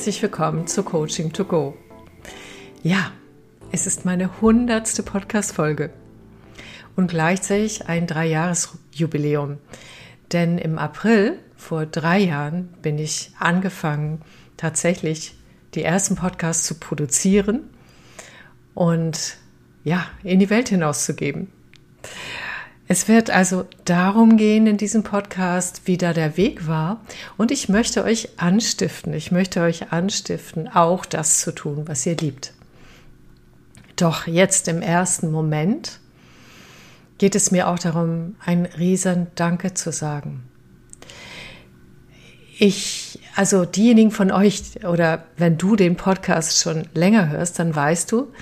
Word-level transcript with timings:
herzlich 0.00 0.22
willkommen 0.22 0.66
zu 0.66 0.82
Coaching 0.82 1.30
to 1.30 1.44
Go. 1.44 1.76
Ja, 2.82 3.12
es 3.70 3.86
ist 3.86 4.06
meine 4.06 4.40
hundertste 4.40 5.02
Podcast-Folge 5.02 5.90
und 6.96 7.10
gleichzeitig 7.10 7.86
ein 7.86 8.06
Dreijahresjubiläum. 8.06 9.58
Denn 10.32 10.56
im 10.56 10.78
April 10.78 11.38
vor 11.54 11.84
drei 11.84 12.18
Jahren 12.18 12.68
bin 12.80 12.98
ich 12.98 13.32
angefangen, 13.38 14.22
tatsächlich 14.56 15.34
die 15.74 15.82
ersten 15.82 16.16
Podcasts 16.16 16.66
zu 16.66 16.76
produzieren 16.76 17.64
und 18.72 19.36
ja, 19.84 20.06
in 20.22 20.38
die 20.38 20.48
Welt 20.48 20.70
hinauszugeben. 20.70 21.52
Es 22.92 23.06
wird 23.06 23.30
also 23.30 23.66
darum 23.84 24.36
gehen 24.36 24.66
in 24.66 24.76
diesem 24.76 25.04
Podcast, 25.04 25.82
wie 25.84 25.96
da 25.96 26.12
der 26.12 26.36
Weg 26.36 26.66
war. 26.66 27.00
Und 27.36 27.52
ich 27.52 27.68
möchte 27.68 28.02
euch 28.02 28.30
anstiften, 28.40 29.14
ich 29.14 29.30
möchte 29.30 29.60
euch 29.60 29.92
anstiften, 29.92 30.66
auch 30.66 31.06
das 31.06 31.38
zu 31.38 31.52
tun, 31.54 31.84
was 31.86 32.04
ihr 32.04 32.16
liebt. 32.16 32.52
Doch 33.94 34.26
jetzt 34.26 34.66
im 34.66 34.82
ersten 34.82 35.30
Moment 35.30 36.00
geht 37.18 37.36
es 37.36 37.52
mir 37.52 37.68
auch 37.68 37.78
darum, 37.78 38.34
ein 38.44 38.66
riesen 38.66 39.28
Danke 39.36 39.72
zu 39.72 39.92
sagen. 39.92 40.42
Ich, 42.58 43.20
also 43.36 43.66
diejenigen 43.66 44.10
von 44.10 44.32
euch 44.32 44.84
oder 44.84 45.26
wenn 45.36 45.56
du 45.56 45.76
den 45.76 45.94
Podcast 45.94 46.60
schon 46.60 46.88
länger 46.92 47.28
hörst, 47.28 47.60
dann 47.60 47.72
weißt 47.72 48.10
du, 48.10 48.32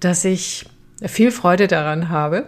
dass 0.00 0.26
ich 0.26 0.66
viel 1.00 1.30
Freude 1.30 1.66
daran 1.66 2.10
habe, 2.10 2.46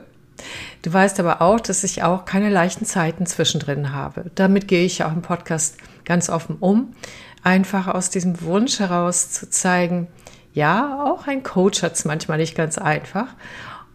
Du 0.83 0.93
weißt 0.93 1.21
aber 1.21 1.43
auch, 1.43 1.61
dass 1.61 1.85
ich 1.85 2.03
auch 2.03 2.25
keine 2.25 2.51
leichten 2.51 2.85
Zeiten 2.85 3.27
zwischendrin 3.27 3.93
habe. 3.93 4.31
Damit 4.35 4.69
gehe 4.69 4.85
ich 4.85 5.05
auch 5.05 5.13
im 5.13 5.23
Podcast 5.23 5.77
ganz 6.05 6.31
offen 6.31 6.57
um. 6.61 6.95
Einfach 7.43 7.89
aus 7.89 8.11
diesem 8.11 8.41
Wunsch 8.43 8.81
heraus 8.81 9.31
zu 9.31 9.49
zeigen, 9.49 10.09
ja, 10.53 11.05
auch 11.05 11.27
ein 11.27 11.43
Coach 11.43 11.83
hat 11.83 11.95
es 11.95 12.05
manchmal 12.05 12.39
nicht 12.39 12.57
ganz 12.57 12.79
einfach. 12.79 13.29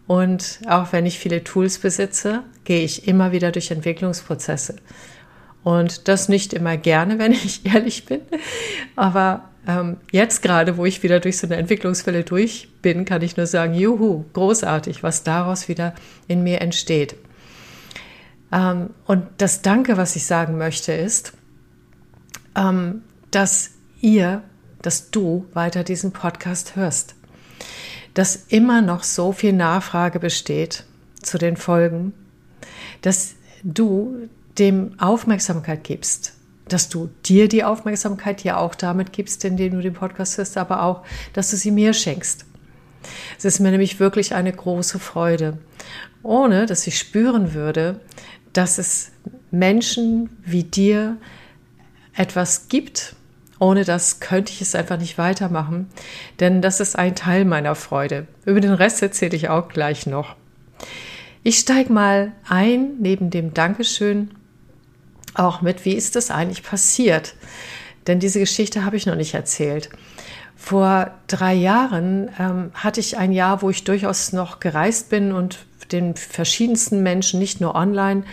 Und 0.07 0.59
auch 0.67 0.91
wenn 0.91 1.05
ich 1.05 1.19
viele 1.19 1.43
Tools 1.43 1.79
besitze, 1.79 2.43
gehe 2.63 2.83
ich 2.83 3.07
immer 3.07 3.31
wieder 3.31 3.51
durch 3.51 3.71
Entwicklungsprozesse. 3.71 4.75
Und 5.63 6.07
das 6.07 6.29
nicht 6.29 6.53
immer 6.53 6.77
gerne, 6.77 7.19
wenn 7.19 7.31
ich 7.31 7.65
ehrlich 7.65 8.05
bin. 8.05 8.21
Aber 8.95 9.49
ähm, 9.67 9.97
jetzt 10.11 10.41
gerade, 10.41 10.77
wo 10.77 10.85
ich 10.85 11.03
wieder 11.03 11.19
durch 11.19 11.37
so 11.37 11.47
eine 11.47 11.55
Entwicklungswelle 11.55 12.23
durch 12.23 12.69
bin, 12.81 13.05
kann 13.05 13.21
ich 13.21 13.37
nur 13.37 13.47
sagen, 13.47 13.73
juhu, 13.73 14.25
großartig, 14.33 15.03
was 15.03 15.23
daraus 15.23 15.67
wieder 15.67 15.93
in 16.27 16.43
mir 16.43 16.61
entsteht. 16.61 17.15
Ähm, 18.51 18.89
und 19.05 19.25
das 19.37 19.61
Danke, 19.61 19.97
was 19.97 20.15
ich 20.15 20.25
sagen 20.25 20.57
möchte, 20.57 20.93
ist, 20.93 21.33
ähm, 22.55 23.03
dass 23.31 23.71
ihr, 24.01 24.43
dass 24.81 25.11
du 25.11 25.45
weiter 25.53 25.83
diesen 25.83 26.11
Podcast 26.11 26.75
hörst. 26.75 27.15
Dass 28.13 28.35
immer 28.35 28.81
noch 28.81 29.03
so 29.03 29.31
viel 29.31 29.53
Nachfrage 29.53 30.19
besteht 30.19 30.83
zu 31.21 31.37
den 31.37 31.57
Folgen, 31.57 32.13
dass 33.01 33.35
du 33.63 34.29
dem 34.59 34.99
Aufmerksamkeit 34.99 35.83
gibst, 35.83 36.33
dass 36.73 36.89
du 36.89 37.09
dir 37.25 37.47
die 37.47 37.63
Aufmerksamkeit 37.63 38.43
ja 38.43 38.57
auch 38.57 38.75
damit 38.75 39.13
gibst, 39.13 39.45
indem 39.45 39.73
du 39.73 39.81
den 39.81 39.93
Podcast 39.93 40.37
hörst, 40.37 40.57
aber 40.57 40.83
auch, 40.83 41.03
dass 41.33 41.51
du 41.51 41.57
sie 41.57 41.71
mir 41.71 41.93
schenkst. 41.93 42.45
Es 43.37 43.45
ist 43.45 43.59
mir 43.59 43.71
nämlich 43.71 43.99
wirklich 43.99 44.33
eine 44.33 44.51
große 44.51 44.99
Freude, 44.99 45.57
ohne 46.23 46.65
dass 46.65 46.87
ich 46.87 46.97
spüren 46.97 47.53
würde, 47.53 47.99
dass 48.53 48.77
es 48.77 49.11
Menschen 49.51 50.29
wie 50.45 50.63
dir 50.63 51.17
etwas 52.15 52.69
gibt. 52.69 53.15
Ohne 53.59 53.85
das 53.85 54.19
könnte 54.19 54.51
ich 54.51 54.61
es 54.61 54.75
einfach 54.75 54.97
nicht 54.97 55.17
weitermachen, 55.17 55.87
denn 56.39 56.61
das 56.61 56.79
ist 56.79 56.97
ein 56.97 57.15
Teil 57.15 57.45
meiner 57.45 57.75
Freude. 57.75 58.27
Über 58.45 58.59
den 58.59 58.73
Rest 58.73 59.01
erzähle 59.01 59.35
ich 59.35 59.49
auch 59.49 59.69
gleich 59.69 60.05
noch. 60.05 60.35
Ich 61.43 61.59
steige 61.59 61.91
mal 61.91 62.31
ein 62.47 62.93
neben 62.99 63.29
dem 63.29 63.53
Dankeschön 63.53 64.31
auch 65.35 65.61
mit, 65.61 65.85
wie 65.85 65.93
ist 65.93 66.15
das 66.15 66.31
eigentlich 66.31 66.63
passiert? 66.63 67.35
Denn 68.07 68.19
diese 68.19 68.39
Geschichte 68.39 68.85
habe 68.85 68.97
ich 68.97 69.05
noch 69.05 69.15
nicht 69.15 69.33
erzählt. 69.33 69.89
Vor 70.55 71.11
drei 71.27 71.53
Jahren 71.53 72.29
ähm, 72.39 72.71
hatte 72.73 72.99
ich 72.99 73.17
ein 73.17 73.31
Jahr, 73.31 73.61
wo 73.61 73.69
ich 73.69 73.83
durchaus 73.83 74.31
noch 74.33 74.59
gereist 74.59 75.09
bin 75.09 75.33
und 75.33 75.65
den 75.91 76.15
verschiedensten 76.15 77.03
Menschen, 77.03 77.39
nicht 77.39 77.59
nur 77.61 77.75
online, 77.75 78.23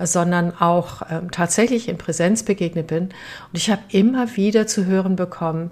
sondern 0.00 0.54
auch 0.58 1.02
ähm, 1.10 1.30
tatsächlich 1.30 1.88
in 1.88 1.98
Präsenz 1.98 2.42
begegnet 2.42 2.88
bin. 2.88 3.04
Und 3.04 3.54
ich 3.54 3.70
habe 3.70 3.82
immer 3.90 4.36
wieder 4.36 4.66
zu 4.66 4.86
hören 4.86 5.16
bekommen, 5.16 5.70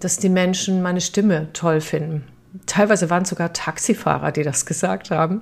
dass 0.00 0.18
die 0.18 0.28
Menschen 0.28 0.82
meine 0.82 1.00
Stimme 1.00 1.48
toll 1.52 1.80
finden. 1.80 2.24
Teilweise 2.66 3.10
waren 3.10 3.22
es 3.22 3.30
sogar 3.30 3.52
Taxifahrer, 3.52 4.32
die 4.32 4.42
das 4.42 4.66
gesagt 4.66 5.10
haben. 5.10 5.40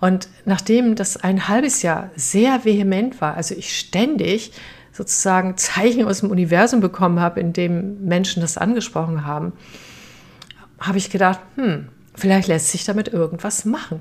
Und 0.00 0.28
nachdem 0.46 0.94
das 0.94 1.16
ein 1.18 1.48
halbes 1.48 1.82
Jahr 1.82 2.10
sehr 2.16 2.64
vehement 2.64 3.20
war, 3.20 3.36
also 3.36 3.54
ich 3.54 3.78
ständig 3.78 4.52
sozusagen 4.92 5.56
Zeichen 5.56 6.04
aus 6.06 6.20
dem 6.20 6.30
Universum 6.30 6.80
bekommen 6.80 7.20
habe, 7.20 7.40
in 7.40 7.52
dem 7.52 8.04
Menschen 8.04 8.40
das 8.40 8.58
angesprochen 8.58 9.24
haben, 9.26 9.52
habe 10.80 10.98
ich 10.98 11.10
gedacht, 11.10 11.40
hm, 11.56 11.88
vielleicht 12.14 12.48
lässt 12.48 12.70
sich 12.70 12.84
damit 12.84 13.08
irgendwas 13.08 13.64
machen. 13.64 14.00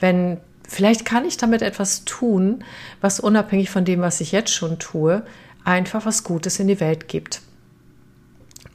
Wenn 0.00 0.38
vielleicht 0.66 1.04
kann 1.04 1.24
ich 1.24 1.36
damit 1.36 1.62
etwas 1.62 2.04
tun, 2.04 2.64
was 3.00 3.20
unabhängig 3.20 3.70
von 3.70 3.84
dem, 3.84 4.00
was 4.00 4.20
ich 4.20 4.32
jetzt 4.32 4.52
schon 4.52 4.78
tue, 4.78 5.22
einfach 5.64 6.06
was 6.06 6.24
Gutes 6.24 6.58
in 6.58 6.68
die 6.68 6.80
Welt 6.80 7.08
gibt. 7.08 7.42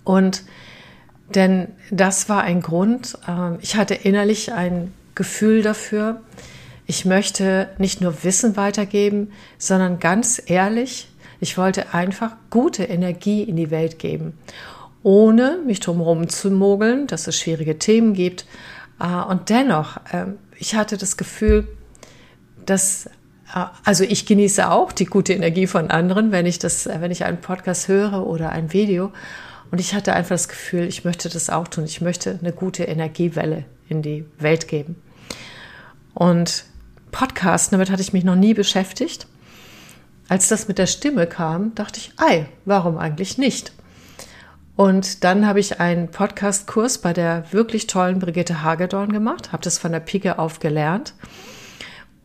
Und 0.04 0.44
denn 1.36 1.68
das 1.92 2.30
war 2.30 2.42
ein 2.42 2.62
Grund, 2.62 3.18
ähm, 3.28 3.58
ich 3.62 3.76
hatte 3.76 3.94
innerlich 3.94 4.54
ein 4.54 4.92
Gefühl 5.14 5.62
dafür, 5.62 6.22
ich 6.90 7.06
möchte 7.06 7.70
nicht 7.78 8.02
nur 8.02 8.24
Wissen 8.24 8.58
weitergeben, 8.58 9.32
sondern 9.60 10.00
ganz 10.00 10.42
ehrlich, 10.44 11.08
ich 11.40 11.56
wollte 11.56 11.94
einfach 11.94 12.32
gute 12.50 12.84
Energie 12.84 13.44
in 13.44 13.58
die 13.58 13.70
Welt 13.70 14.00
geben, 14.00 14.34
ohne 15.04 15.60
mich 15.68 15.82
drumherum 15.82 16.30
zu 16.30 16.50
mogeln, 16.50 17.06
dass 17.06 17.28
es 17.28 17.38
schwierige 17.38 17.78
Themen 17.78 18.16
gibt. 18.16 18.48
Äh, 19.00 19.06
und 19.06 19.52
dennoch, 19.52 19.98
ähm, 20.12 20.40
ich 20.58 20.74
hatte 20.74 20.98
das 20.98 21.16
Gefühl, 21.16 21.68
dass 22.66 23.06
äh, 23.06 23.66
also 23.84 24.04
ich 24.04 24.26
genieße 24.26 24.72
auch 24.72 24.92
die 24.92 25.06
gute 25.06 25.34
Energie 25.34 25.68
von 25.68 25.92
anderen, 25.92 26.32
wenn 26.32 26.48
ich 26.48 26.58
das, 26.58 26.88
äh, 26.88 27.02
wenn 27.02 27.12
ich 27.12 27.24
einen 27.24 27.40
Podcast 27.40 27.88
höre 27.88 28.26
oder 28.26 28.50
ein 28.50 28.74
Video. 28.74 29.14
Und 29.70 29.80
ich 29.80 29.94
hatte 29.94 30.14
einfach 30.14 30.34
das 30.34 30.50
Gefühl, 30.50 30.86
ich 30.86 31.06
möchte 31.06 31.30
das 31.30 31.52
auch 31.52 31.68
tun. 31.68 31.86
Ich 31.86 32.02
möchte 32.02 32.40
eine 32.42 32.52
gute 32.52 32.86
Energiewelle 32.86 33.66
in 33.88 34.02
die 34.02 34.26
Welt 34.40 34.68
geben. 34.68 34.96
Und 36.16 36.66
Podcasten, 37.12 37.78
damit 37.78 37.90
hatte 37.90 38.02
ich 38.02 38.14
mich 38.14 38.24
noch 38.24 38.36
nie 38.36 38.54
beschäftigt. 38.54 39.28
Als 40.28 40.48
das 40.48 40.68
mit 40.68 40.78
der 40.78 40.88
Stimme 40.88 41.28
kam, 41.28 41.74
dachte 41.76 42.00
ich, 42.00 42.14
ei, 42.18 42.46
warum 42.66 42.98
eigentlich 42.98 43.38
nicht? 43.38 43.74
Und 44.76 45.24
dann 45.24 45.46
habe 45.46 45.60
ich 45.60 45.80
einen 45.80 46.10
Podcast-Kurs 46.10 47.00
bei 47.00 47.12
der 47.12 47.52
wirklich 47.52 47.88
tollen 47.88 48.20
Brigitte 48.20 48.64
Hagedorn 48.64 49.12
gemacht, 49.12 49.52
habe 49.52 49.64
das 49.64 49.78
von 49.78 49.92
der 49.92 50.00
Pike 50.00 50.40
auf 50.40 50.60
gelernt 50.60 51.14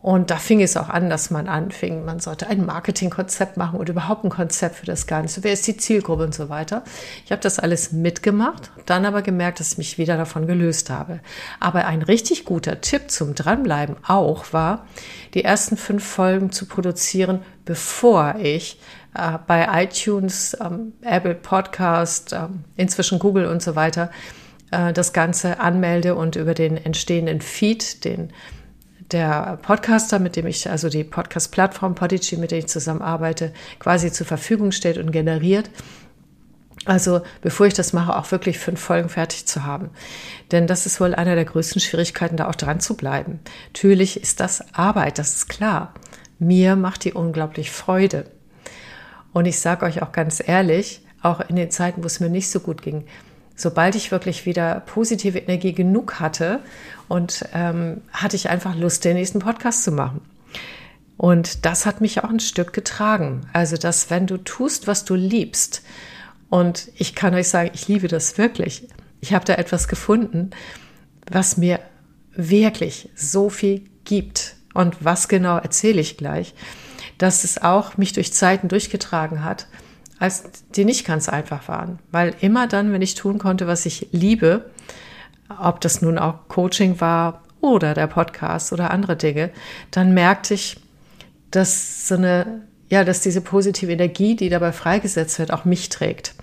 und 0.05 0.29
da 0.29 0.37
fing 0.37 0.61
es 0.61 0.77
auch 0.77 0.89
an, 0.89 1.09
dass 1.09 1.31
man 1.31 1.47
anfing, 1.47 2.05
man 2.05 2.19
sollte 2.19 2.45
ein 2.45 2.63
Marketingkonzept 2.63 3.57
machen 3.57 3.79
und 3.79 3.89
überhaupt 3.89 4.23
ein 4.23 4.29
Konzept 4.29 4.75
für 4.75 4.85
das 4.85 5.07
Ganze. 5.07 5.43
Wer 5.43 5.53
ist 5.53 5.65
die 5.65 5.77
Zielgruppe 5.77 6.25
und 6.25 6.35
so 6.35 6.47
weiter. 6.47 6.83
Ich 7.25 7.31
habe 7.31 7.41
das 7.41 7.57
alles 7.57 7.91
mitgemacht, 7.91 8.69
dann 8.85 9.07
aber 9.07 9.23
gemerkt, 9.23 9.59
dass 9.59 9.71
ich 9.71 9.77
mich 9.79 9.97
wieder 9.97 10.15
davon 10.15 10.45
gelöst 10.45 10.91
habe. 10.91 11.21
Aber 11.59 11.87
ein 11.87 12.03
richtig 12.03 12.45
guter 12.45 12.81
Tipp 12.81 13.09
zum 13.09 13.33
Dranbleiben 13.33 13.95
auch 14.05 14.53
war, 14.53 14.85
die 15.33 15.43
ersten 15.43 15.75
fünf 15.75 16.05
Folgen 16.05 16.51
zu 16.51 16.67
produzieren, 16.67 17.41
bevor 17.65 18.35
ich 18.39 18.79
äh, 19.15 19.39
bei 19.47 19.85
iTunes, 19.85 20.55
ähm, 20.61 20.93
Apple 21.01 21.33
Podcast, 21.33 22.31
ähm, 22.31 22.63
inzwischen 22.77 23.17
Google 23.17 23.47
und 23.47 23.63
so 23.63 23.75
weiter 23.75 24.11
äh, 24.69 24.93
das 24.93 25.13
Ganze 25.13 25.59
anmelde 25.59 26.13
und 26.13 26.35
über 26.35 26.53
den 26.53 26.77
entstehenden 26.77 27.41
Feed, 27.41 28.05
den 28.05 28.31
der 29.11 29.59
Podcaster, 29.61 30.19
mit 30.19 30.35
dem 30.35 30.47
ich, 30.47 30.69
also 30.69 30.89
die 30.89 31.03
Podcast-Plattform 31.03 31.95
Podigy, 31.95 32.37
mit 32.37 32.51
der 32.51 32.59
ich 32.59 32.67
zusammenarbeite, 32.67 33.53
quasi 33.79 34.11
zur 34.11 34.25
Verfügung 34.25 34.71
stellt 34.71 34.97
und 34.97 35.11
generiert. 35.11 35.69
Also 36.85 37.21
bevor 37.41 37.65
ich 37.65 37.73
das 37.73 37.93
mache, 37.93 38.15
auch 38.15 38.31
wirklich 38.31 38.59
fünf 38.59 38.79
Folgen 38.79 39.09
fertig 39.09 39.45
zu 39.47 39.63
haben. 39.63 39.89
Denn 40.51 40.67
das 40.67 40.85
ist 40.85 40.99
wohl 40.99 41.15
einer 41.15 41.35
der 41.35 41.45
größten 41.45 41.81
Schwierigkeiten, 41.81 42.37
da 42.37 42.47
auch 42.47 42.55
dran 42.55 42.79
zu 42.79 42.95
bleiben. 42.95 43.39
Natürlich 43.73 44.21
ist 44.21 44.39
das 44.39 44.73
Arbeit, 44.73 45.17
das 45.17 45.33
ist 45.33 45.47
klar. 45.47 45.93
Mir 46.37 46.75
macht 46.75 47.03
die 47.05 47.13
unglaublich 47.13 47.71
Freude. 47.71 48.25
Und 49.33 49.45
ich 49.45 49.59
sage 49.59 49.85
euch 49.85 50.01
auch 50.01 50.11
ganz 50.11 50.43
ehrlich, 50.45 51.01
auch 51.21 51.41
in 51.49 51.55
den 51.55 51.71
Zeiten, 51.71 52.03
wo 52.03 52.07
es 52.07 52.19
mir 52.19 52.29
nicht 52.29 52.49
so 52.49 52.59
gut 52.59 52.81
ging, 52.81 53.05
sobald 53.55 53.95
ich 53.95 54.11
wirklich 54.11 54.45
wieder 54.45 54.81
positive 54.85 55.39
Energie 55.39 55.73
genug 55.73 56.19
hatte 56.19 56.59
und 57.07 57.45
ähm, 57.53 58.01
hatte 58.11 58.35
ich 58.35 58.49
einfach 58.49 58.75
Lust, 58.75 59.05
den 59.05 59.15
nächsten 59.15 59.39
Podcast 59.39 59.83
zu 59.83 59.91
machen. 59.91 60.21
Und 61.17 61.65
das 61.65 61.85
hat 61.85 62.01
mich 62.01 62.23
auch 62.23 62.29
ein 62.29 62.39
Stück 62.39 62.73
getragen. 62.73 63.47
Also, 63.53 63.77
dass 63.77 64.09
wenn 64.09 64.27
du 64.27 64.37
tust, 64.37 64.87
was 64.87 65.05
du 65.05 65.15
liebst 65.15 65.83
Und 66.49 66.89
ich 66.95 67.15
kann 67.15 67.33
euch 67.33 67.49
sagen, 67.49 67.71
ich 67.73 67.87
liebe 67.87 68.07
das 68.07 68.37
wirklich. 68.37 68.87
Ich 69.21 69.33
habe 69.33 69.45
da 69.45 69.55
etwas 69.55 69.87
gefunden, 69.87 70.51
was 71.29 71.57
mir 71.57 71.79
wirklich 72.35 73.09
so 73.15 73.49
viel 73.49 73.83
gibt. 74.03 74.55
Und 74.73 75.03
was 75.03 75.27
genau 75.27 75.57
erzähle 75.57 76.01
ich 76.01 76.17
gleich, 76.17 76.53
dass 77.17 77.43
es 77.43 77.61
auch 77.61 77.97
mich 77.97 78.13
durch 78.13 78.33
Zeiten 78.33 78.67
durchgetragen 78.67 79.43
hat, 79.43 79.67
als 80.19 80.43
die 80.75 80.85
nicht 80.85 81.05
ganz 81.05 81.29
einfach 81.29 81.67
waren. 81.67 81.99
Weil 82.11 82.35
immer 82.41 82.67
dann, 82.67 82.91
wenn 82.91 83.01
ich 83.01 83.15
tun 83.15 83.37
konnte, 83.37 83.67
was 83.67 83.85
ich 83.85 84.09
liebe, 84.11 84.69
ob 85.49 85.81
das 85.81 86.01
nun 86.01 86.17
auch 86.17 86.47
Coaching 86.47 86.99
war 86.99 87.43
oder 87.61 87.93
der 87.93 88.07
Podcast 88.07 88.73
oder 88.73 88.91
andere 88.91 89.15
Dinge, 89.15 89.51
dann 89.91 90.13
merkte 90.13 90.53
ich, 90.53 90.77
dass 91.51 92.07
so 92.07 92.15
eine, 92.15 92.61
ja, 92.89 93.03
dass 93.03 93.21
diese 93.21 93.41
positive 93.41 93.91
Energie, 93.91 94.35
die 94.35 94.49
dabei 94.49 94.71
freigesetzt 94.71 95.39
wird, 95.39 95.51
auch 95.51 95.65
mich 95.65 95.89
trägt. 95.89 96.35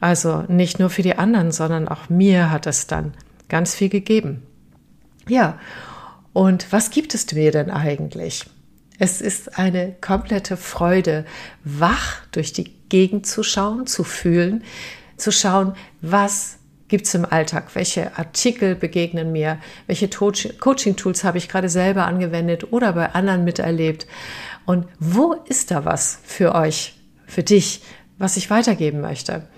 Also 0.00 0.44
nicht 0.48 0.78
nur 0.78 0.90
für 0.90 1.02
die 1.02 1.16
anderen, 1.16 1.52
sondern 1.52 1.88
auch 1.88 2.08
mir 2.08 2.50
hat 2.50 2.66
es 2.66 2.86
dann 2.86 3.14
ganz 3.48 3.74
viel 3.74 3.88
gegeben. 3.88 4.42
Ja, 5.28 5.58
und 6.32 6.72
was 6.72 6.90
gibt 6.90 7.14
es 7.14 7.30
mir 7.32 7.52
denn 7.52 7.70
eigentlich? 7.70 8.46
Es 8.98 9.20
ist 9.20 9.58
eine 9.58 9.94
komplette 10.00 10.56
Freude, 10.56 11.24
wach 11.64 12.26
durch 12.32 12.52
die 12.52 12.72
Gegend 12.88 13.26
zu 13.26 13.42
schauen, 13.42 13.86
zu 13.86 14.04
fühlen, 14.04 14.64
zu 15.16 15.30
schauen, 15.30 15.74
was 16.00 16.58
gibt 16.92 17.06
es 17.06 17.14
im 17.14 17.24
Alltag, 17.24 17.74
welche 17.74 18.18
Artikel 18.18 18.74
begegnen 18.74 19.32
mir, 19.32 19.58
welche 19.86 20.10
Coaching-Tools 20.10 21.24
habe 21.24 21.38
ich 21.38 21.48
gerade 21.48 21.70
selber 21.70 22.04
angewendet 22.04 22.70
oder 22.70 22.92
bei 22.92 23.14
anderen 23.14 23.44
miterlebt? 23.44 24.06
Und 24.66 24.86
wo 24.98 25.32
ist 25.46 25.70
da 25.70 25.86
was 25.86 26.18
für 26.22 26.54
euch, 26.54 26.92
für 27.26 27.42
dich, 27.42 27.80
was 28.18 28.36
ich 28.36 28.50
weitergeben 28.50 29.00
möchte. 29.00 29.48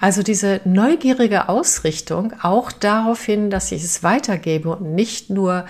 Also 0.00 0.22
diese 0.22 0.62
neugierige 0.64 1.50
Ausrichtung 1.50 2.32
auch 2.40 2.72
darauf 2.72 3.22
hin, 3.22 3.50
dass 3.50 3.72
ich 3.72 3.84
es 3.84 4.02
weitergebe 4.02 4.70
und 4.70 4.94
nicht 4.94 5.28
nur 5.28 5.66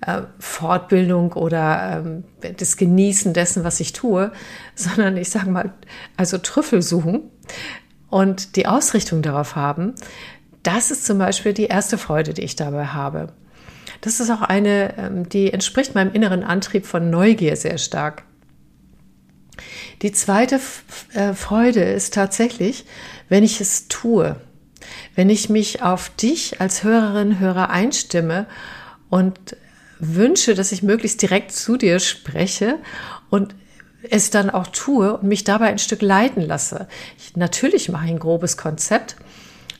äh, 0.00 0.22
Fortbildung 0.38 1.34
oder 1.34 2.02
ähm, 2.06 2.24
das 2.56 2.78
Genießen 2.78 3.34
dessen, 3.34 3.64
was 3.64 3.80
ich 3.80 3.92
tue, 3.92 4.32
sondern 4.74 5.18
ich 5.18 5.28
sage 5.28 5.50
mal, 5.50 5.74
also 6.16 6.38
Trüffel 6.38 6.80
suchen 6.80 7.30
und 8.10 8.56
die 8.56 8.66
Ausrichtung 8.66 9.22
darauf 9.22 9.54
haben, 9.54 9.94
das 10.62 10.90
ist 10.90 11.06
zum 11.06 11.18
Beispiel 11.18 11.52
die 11.52 11.66
erste 11.66 11.98
Freude, 11.98 12.34
die 12.34 12.42
ich 12.42 12.56
dabei 12.56 12.86
habe. 12.86 13.32
Das 14.00 14.20
ist 14.20 14.30
auch 14.30 14.42
eine, 14.42 14.96
ähm, 14.98 15.28
die 15.28 15.52
entspricht 15.52 15.94
meinem 15.94 16.12
inneren 16.12 16.44
Antrieb 16.44 16.86
von 16.86 17.10
Neugier 17.10 17.56
sehr 17.56 17.78
stark. 17.78 18.24
Die 20.02 20.12
zweite 20.12 20.60
äh, 21.14 21.32
Freude 21.34 21.82
ist 21.82 22.14
tatsächlich, 22.14 22.84
wenn 23.28 23.42
ich 23.42 23.60
es 23.60 23.88
tue, 23.88 24.36
wenn 25.14 25.30
ich 25.30 25.48
mich 25.48 25.82
auf 25.82 26.10
dich 26.10 26.60
als 26.60 26.84
Hörerin, 26.84 27.40
Hörer 27.40 27.70
einstimme 27.70 28.46
und 29.10 29.56
wünsche, 29.98 30.54
dass 30.54 30.70
ich 30.70 30.84
möglichst 30.84 31.20
direkt 31.22 31.50
zu 31.52 31.76
dir 31.76 31.98
spreche 31.98 32.76
und 33.30 33.56
es 34.08 34.30
dann 34.30 34.50
auch 34.50 34.68
tue 34.68 35.18
und 35.18 35.24
mich 35.24 35.42
dabei 35.42 35.66
ein 35.66 35.80
Stück 35.80 36.02
leiten 36.02 36.42
lasse. 36.42 36.86
Ich, 37.18 37.36
natürlich 37.36 37.88
mache 37.88 38.06
ich 38.06 38.12
ein 38.12 38.20
grobes 38.20 38.56
Konzept. 38.56 39.16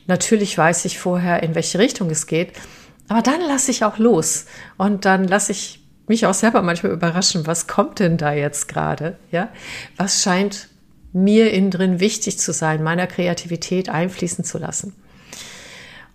Natürlich 0.09 0.57
weiß 0.57 0.85
ich 0.85 0.97
vorher, 0.97 1.43
in 1.43 1.53
welche 1.53 1.77
Richtung 1.77 2.09
es 2.09 2.25
geht. 2.25 2.53
Aber 3.09 3.21
dann 3.21 3.41
lasse 3.41 3.69
ich 3.69 3.83
auch 3.85 3.99
los 3.99 4.47
und 4.75 5.05
dann 5.05 5.23
lasse 5.23 5.51
ich 5.51 5.85
mich 6.07 6.25
auch 6.25 6.33
selber 6.33 6.63
manchmal 6.63 6.93
überraschen, 6.93 7.45
was 7.45 7.67
kommt 7.67 7.99
denn 7.99 8.17
da 8.17 8.33
jetzt 8.33 8.67
gerade? 8.67 9.19
Ja, 9.31 9.49
was 9.97 10.23
scheint 10.23 10.69
mir 11.13 11.53
innen 11.53 11.69
drin 11.69 11.99
wichtig 11.99 12.39
zu 12.39 12.53
sein, 12.53 12.81
meiner 12.81 13.05
Kreativität 13.05 13.89
einfließen 13.89 14.43
zu 14.43 14.57
lassen. 14.57 14.95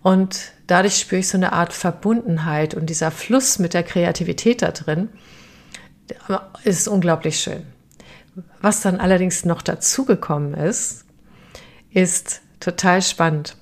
Und 0.02 0.40
dadurch 0.67 0.97
spüre 0.97 1.20
ich 1.20 1.29
so 1.29 1.37
eine 1.37 1.52
Art 1.52 1.73
Verbundenheit 1.73 2.75
und 2.75 2.87
dieser 2.87 3.12
Fluss 3.12 3.61
mit 3.61 3.75
der 3.75 3.85
Kreativität 3.85 4.61
da 4.61 4.73
drin 4.73 5.08
ist 6.64 6.88
unglaublich 6.88 7.38
schön. 7.38 7.62
Was 8.61 8.81
dann 8.81 8.99
allerdings 8.99 9.44
noch 9.44 9.62
dazugekommen 9.62 10.55
ist, 10.55 11.05
ist 11.93 12.40
total 12.58 13.00
spannend. 13.00 13.56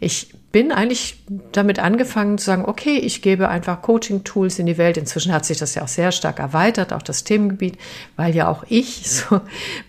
Ich 0.00 0.32
bin 0.52 0.72
eigentlich 0.72 1.22
damit 1.52 1.78
angefangen 1.78 2.38
zu 2.38 2.46
sagen, 2.46 2.64
okay, 2.64 2.96
ich 2.96 3.22
gebe 3.22 3.48
einfach 3.48 3.82
Coaching-Tools 3.82 4.58
in 4.58 4.66
die 4.66 4.78
Welt. 4.78 4.96
Inzwischen 4.96 5.32
hat 5.32 5.44
sich 5.44 5.58
das 5.58 5.74
ja 5.74 5.82
auch 5.82 5.88
sehr 5.88 6.10
stark 6.10 6.40
erweitert, 6.40 6.92
auch 6.92 7.02
das 7.02 7.22
Themengebiet, 7.22 7.78
weil 8.16 8.34
ja 8.34 8.48
auch 8.48 8.64
ich 8.68 9.08
so 9.10 9.40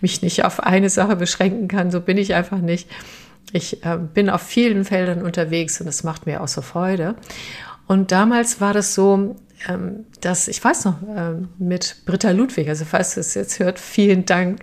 mich 0.01 0.22
nicht 0.22 0.45
auf 0.45 0.62
eine 0.62 0.89
Sache 0.89 1.16
beschränken 1.16 1.68
kann. 1.68 1.92
So 1.92 2.01
bin 2.01 2.18
ich 2.18 2.36
einfach 2.36 2.60
nicht. 2.60 2.89
Ich 3.54 3.83
äh, 3.83 3.98
bin 3.98 4.30
auf 4.30 4.42
vielen 4.42 4.86
Feldern 4.86 5.24
unterwegs 5.24 5.81
und 5.81 5.88
es 5.88 6.04
macht 6.04 6.25
mir 6.25 6.42
auch 6.42 6.48
so 6.48 6.62
Freude. 6.62 7.16
Und 7.88 8.12
damals 8.12 8.62
war 8.62 8.74
das 8.74 8.94
so, 8.94 9.36
ähm, 9.68 10.06
dass 10.22 10.48
ich 10.48 10.63
weiß 10.63 10.86
noch 10.86 11.01
äh, 11.01 11.34
mit 11.57 11.98
Britta 12.06 12.31
Ludwig, 12.31 12.69
also 12.69 12.86
falls 12.86 13.16
du 13.16 13.19
es 13.19 13.34
jetzt 13.34 13.60
hört, 13.60 13.80
vielen 13.80 14.25
Dank 14.25 14.62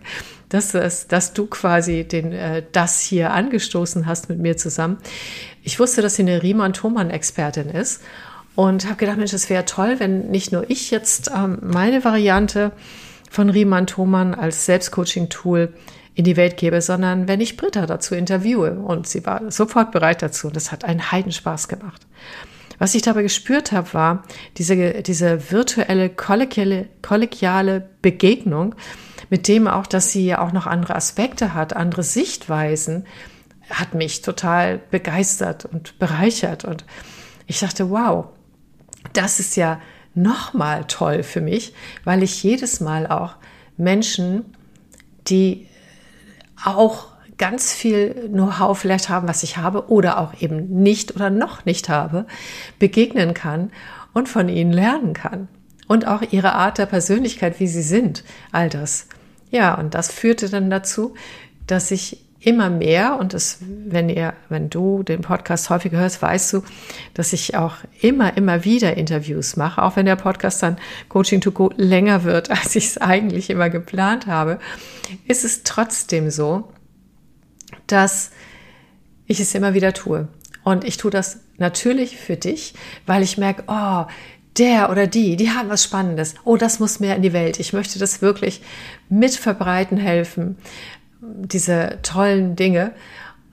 dass, 0.48 0.72
dass, 0.72 1.08
dass 1.08 1.32
du 1.32 1.46
quasi 1.46 2.04
den, 2.04 2.32
äh, 2.32 2.62
das 2.72 3.00
hier 3.00 3.32
angestoßen 3.32 4.06
hast 4.06 4.28
mit 4.28 4.38
mir 4.38 4.56
zusammen. 4.56 4.98
Ich 5.62 5.78
wusste, 5.78 6.02
dass 6.02 6.16
sie 6.16 6.22
eine 6.22 6.42
Riemann-Thomann-Expertin 6.42 7.68
ist 7.68 8.02
und 8.54 8.86
habe 8.86 8.96
gedacht, 8.96 9.18
Mensch, 9.18 9.32
es 9.32 9.50
wäre 9.50 9.64
toll, 9.64 9.96
wenn 9.98 10.30
nicht 10.30 10.52
nur 10.52 10.68
ich 10.70 10.90
jetzt 10.90 11.30
ähm, 11.34 11.58
meine 11.62 12.04
Variante 12.04 12.72
von 13.30 13.50
Riemann-Thomann 13.50 14.34
als 14.34 14.66
Selbstcoaching-Tool 14.66 15.72
in 16.14 16.24
die 16.24 16.36
Welt 16.36 16.56
gebe, 16.56 16.82
sondern 16.82 17.28
wenn 17.28 17.40
ich 17.40 17.56
Britta 17.56 17.86
dazu 17.86 18.14
interviewe. 18.14 18.72
Und 18.72 19.06
sie 19.06 19.24
war 19.24 19.52
sofort 19.52 19.92
bereit 19.92 20.22
dazu 20.22 20.48
und 20.48 20.56
das 20.56 20.72
hat 20.72 20.84
einen 20.84 21.12
Heidenspaß 21.12 21.68
gemacht. 21.68 22.06
Was 22.78 22.94
ich 22.94 23.02
dabei 23.02 23.22
gespürt 23.22 23.72
habe, 23.72 23.92
war 23.94 24.24
diese, 24.56 25.02
diese 25.02 25.52
virtuelle, 25.52 26.10
kollegiale, 26.10 26.88
kollegiale 27.02 27.88
Begegnung 28.02 28.74
mit 29.30 29.48
dem 29.48 29.68
auch, 29.68 29.86
dass 29.86 30.12
sie 30.12 30.26
ja 30.26 30.40
auch 30.40 30.52
noch 30.52 30.66
andere 30.66 30.94
Aspekte 30.94 31.54
hat, 31.54 31.74
andere 31.74 32.02
Sichtweisen, 32.02 33.06
hat 33.70 33.94
mich 33.94 34.22
total 34.22 34.80
begeistert 34.90 35.64
und 35.64 35.98
bereichert. 35.98 36.64
Und 36.64 36.84
ich 37.46 37.60
dachte, 37.60 37.90
wow, 37.90 38.26
das 39.12 39.40
ist 39.40 39.56
ja 39.56 39.80
nochmal 40.14 40.84
toll 40.88 41.22
für 41.22 41.40
mich, 41.40 41.74
weil 42.04 42.22
ich 42.22 42.42
jedes 42.42 42.80
Mal 42.80 43.06
auch 43.06 43.36
Menschen, 43.76 44.44
die 45.28 45.68
auch 46.64 47.08
ganz 47.36 47.72
viel 47.72 48.28
Know-how 48.28 48.76
vielleicht 48.76 49.08
haben, 49.08 49.28
was 49.28 49.42
ich 49.44 49.56
habe 49.56 49.88
oder 49.88 50.18
auch 50.18 50.40
eben 50.40 50.82
nicht 50.82 51.14
oder 51.14 51.30
noch 51.30 51.64
nicht 51.64 51.88
habe, 51.88 52.26
begegnen 52.78 53.32
kann 53.32 53.70
und 54.12 54.28
von 54.28 54.48
ihnen 54.48 54.72
lernen 54.72 55.12
kann. 55.12 55.48
Und 55.86 56.06
auch 56.06 56.20
ihre 56.30 56.52
Art 56.52 56.78
der 56.78 56.86
Persönlichkeit, 56.86 57.60
wie 57.60 57.68
sie 57.68 57.82
sind, 57.82 58.24
all 58.52 58.68
das. 58.68 59.06
Ja, 59.50 59.74
und 59.74 59.94
das 59.94 60.12
führte 60.12 60.48
dann 60.48 60.70
dazu, 60.70 61.14
dass 61.66 61.90
ich 61.90 62.24
immer 62.40 62.70
mehr 62.70 63.18
und 63.18 63.34
das, 63.34 63.58
wenn 63.60 64.08
ihr, 64.08 64.32
wenn 64.48 64.70
du 64.70 65.02
den 65.02 65.22
Podcast 65.22 65.70
häufiger 65.70 65.98
hörst, 65.98 66.22
weißt 66.22 66.52
du, 66.52 66.62
dass 67.14 67.32
ich 67.32 67.56
auch 67.56 67.76
immer, 68.00 68.36
immer 68.36 68.64
wieder 68.64 68.96
Interviews 68.96 69.56
mache, 69.56 69.82
auch 69.82 69.96
wenn 69.96 70.06
der 70.06 70.16
Podcast 70.16 70.62
dann 70.62 70.76
Coaching 71.08 71.40
to 71.40 71.50
Go 71.50 71.72
länger 71.76 72.22
wird, 72.24 72.50
als 72.52 72.76
ich 72.76 72.86
es 72.86 72.98
eigentlich 72.98 73.50
immer 73.50 73.70
geplant 73.70 74.26
habe, 74.26 74.58
ist 75.26 75.44
es 75.44 75.64
trotzdem 75.64 76.30
so, 76.30 76.72
dass 77.86 78.30
ich 79.26 79.40
es 79.40 79.54
immer 79.54 79.74
wieder 79.74 79.92
tue. 79.92 80.28
Und 80.62 80.84
ich 80.84 80.96
tue 80.96 81.10
das 81.10 81.40
natürlich 81.56 82.16
für 82.16 82.36
dich, 82.36 82.74
weil 83.06 83.22
ich 83.22 83.36
merke, 83.36 83.64
oh, 83.66 84.04
der 84.56 84.90
oder 84.90 85.06
die, 85.06 85.36
die 85.36 85.50
haben 85.50 85.68
was 85.68 85.84
Spannendes. 85.84 86.34
Oh, 86.44 86.56
das 86.56 86.80
muss 86.80 87.00
mehr 87.00 87.16
in 87.16 87.22
die 87.22 87.32
Welt. 87.32 87.60
Ich 87.60 87.72
möchte 87.72 87.98
das 87.98 88.22
wirklich 88.22 88.62
mit 89.08 89.34
verbreiten 89.34 89.98
helfen, 89.98 90.56
diese 91.20 91.98
tollen 92.02 92.56
Dinge. 92.56 92.92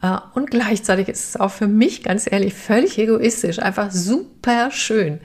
Äh, 0.01 0.17
und 0.33 0.51
gleichzeitig 0.51 1.07
ist 1.07 1.29
es 1.29 1.39
auch 1.39 1.51
für 1.51 1.67
mich, 1.67 2.03
ganz 2.03 2.31
ehrlich, 2.31 2.53
völlig 2.53 2.97
egoistisch, 2.97 3.59
einfach 3.59 3.91
super 3.91 4.71
schön. 4.71 5.19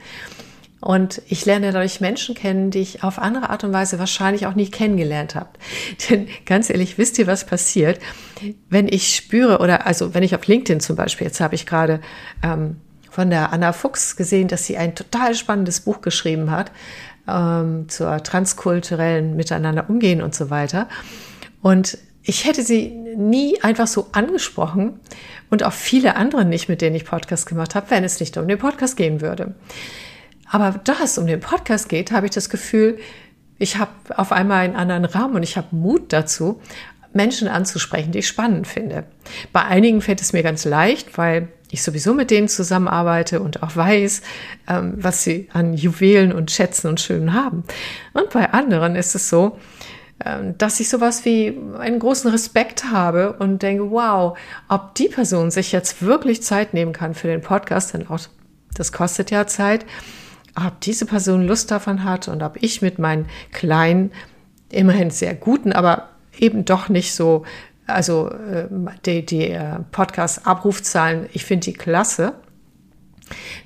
Und 0.81 1.21
ich 1.27 1.45
lerne 1.45 1.71
dadurch 1.71 2.01
Menschen 2.01 2.33
kennen, 2.33 2.71
die 2.71 2.79
ich 2.79 3.03
auf 3.03 3.19
andere 3.19 3.51
Art 3.51 3.63
und 3.63 3.71
Weise 3.71 3.99
wahrscheinlich 3.99 4.47
auch 4.47 4.55
nicht 4.55 4.73
kennengelernt 4.73 5.35
habe. 5.35 5.49
Denn 6.09 6.27
ganz 6.45 6.71
ehrlich, 6.71 6.97
wisst 6.97 7.19
ihr, 7.19 7.27
was 7.27 7.45
passiert? 7.45 7.99
Wenn 8.69 8.87
ich 8.87 9.15
spüre, 9.15 9.59
oder 9.59 9.85
also 9.85 10.15
wenn 10.15 10.23
ich 10.23 10.33
auf 10.35 10.47
LinkedIn 10.47 10.79
zum 10.79 10.95
Beispiel, 10.95 11.27
jetzt 11.27 11.39
habe 11.39 11.53
ich 11.53 11.67
gerade 11.67 12.01
ähm, 12.41 12.77
von 13.11 13.29
der 13.29 13.51
Anna 13.51 13.73
Fuchs 13.73 14.15
gesehen, 14.15 14.47
dass 14.47 14.65
sie 14.65 14.77
ein 14.77 14.95
total 14.95 15.35
spannendes 15.35 15.81
Buch 15.81 16.01
geschrieben 16.01 16.49
hat 16.49 16.71
ähm, 17.27 17.89
zur 17.89 18.23
transkulturellen 18.23 19.35
Miteinander 19.35 19.89
umgehen 19.89 20.21
und 20.21 20.33
so 20.33 20.49
weiter. 20.49 20.87
Und 21.61 21.97
ich 22.23 22.45
hätte 22.45 22.63
sie 22.63 22.89
nie 23.17 23.61
einfach 23.61 23.87
so 23.87 24.07
angesprochen 24.13 24.99
und 25.49 25.63
auch 25.63 25.73
viele 25.73 26.15
andere 26.15 26.45
nicht, 26.45 26.69
mit 26.69 26.81
denen 26.81 26.95
ich 26.95 27.03
Podcast 27.03 27.47
gemacht 27.47 27.75
habe, 27.75 27.89
wenn 27.89 28.05
es 28.05 28.19
nicht 28.19 28.37
um 28.37 28.47
den 28.47 28.57
Podcast 28.57 28.95
gehen 28.95 29.19
würde. 29.19 29.55
Aber 30.49 30.79
da 30.83 30.95
es 31.03 31.17
um 31.17 31.27
den 31.27 31.41
Podcast 31.41 31.89
geht, 31.89 32.11
habe 32.11 32.27
ich 32.27 32.31
das 32.31 32.49
Gefühl, 32.49 32.97
ich 33.57 33.77
habe 33.77 33.91
auf 34.15 34.31
einmal 34.31 34.63
einen 34.63 34.75
anderen 34.75 35.05
Rahmen 35.05 35.35
und 35.35 35.43
ich 35.43 35.57
habe 35.57 35.75
Mut 35.75 36.13
dazu, 36.13 36.61
Menschen 37.13 37.49
anzusprechen, 37.49 38.11
die 38.11 38.19
ich 38.19 38.27
spannend 38.27 38.67
finde. 38.67 39.03
Bei 39.51 39.63
einigen 39.63 40.01
fällt 40.01 40.21
es 40.21 40.31
mir 40.31 40.43
ganz 40.43 40.63
leicht, 40.63 41.17
weil 41.17 41.49
ich 41.71 41.83
sowieso 41.83 42.13
mit 42.13 42.31
denen 42.31 42.47
zusammenarbeite 42.47 43.39
und 43.39 43.63
auch 43.63 43.75
weiß, 43.75 44.21
ähm, 44.67 44.93
was 44.97 45.23
sie 45.23 45.49
an 45.53 45.73
Juwelen 45.73 46.33
und 46.33 46.51
Schätzen 46.51 46.87
und 46.87 46.99
Schönen 46.99 47.33
haben. 47.33 47.63
Und 48.13 48.29
bei 48.31 48.51
anderen 48.51 48.95
ist 48.95 49.15
es 49.15 49.29
so, 49.29 49.57
ähm, 50.25 50.57
dass 50.57 50.79
ich 50.79 50.89
sowas 50.89 51.25
wie 51.25 51.57
einen 51.79 51.99
großen 51.99 52.29
Respekt 52.29 52.91
habe 52.91 53.33
und 53.33 53.61
denke, 53.63 53.89
wow, 53.89 54.37
ob 54.67 54.95
die 54.95 55.07
Person 55.07 55.49
sich 55.49 55.71
jetzt 55.71 56.01
wirklich 56.01 56.43
Zeit 56.43 56.73
nehmen 56.73 56.93
kann 56.93 57.15
für 57.15 57.27
den 57.27 57.41
Podcast, 57.41 57.93
denn 57.93 58.07
auch 58.07 58.19
das 58.73 58.91
kostet 58.91 59.31
ja 59.31 59.47
Zeit, 59.47 59.85
ob 60.55 60.79
diese 60.81 61.05
Person 61.05 61.47
Lust 61.47 61.71
davon 61.71 62.03
hat 62.03 62.27
und 62.27 62.43
ob 62.43 62.61
ich 62.61 62.81
mit 62.81 62.99
meinen 62.99 63.27
kleinen, 63.51 64.11
immerhin 64.69 65.09
sehr 65.09 65.33
guten, 65.33 65.73
aber 65.73 66.09
eben 66.37 66.65
doch 66.65 66.89
nicht 66.89 67.13
so, 67.13 67.43
also 67.93 68.29
äh, 68.29 68.67
die, 69.05 69.25
die 69.25 69.49
äh, 69.49 69.79
Podcast-Abrufzahlen, 69.91 71.29
ich 71.33 71.45
finde 71.45 71.65
die 71.65 71.73
klasse. 71.73 72.33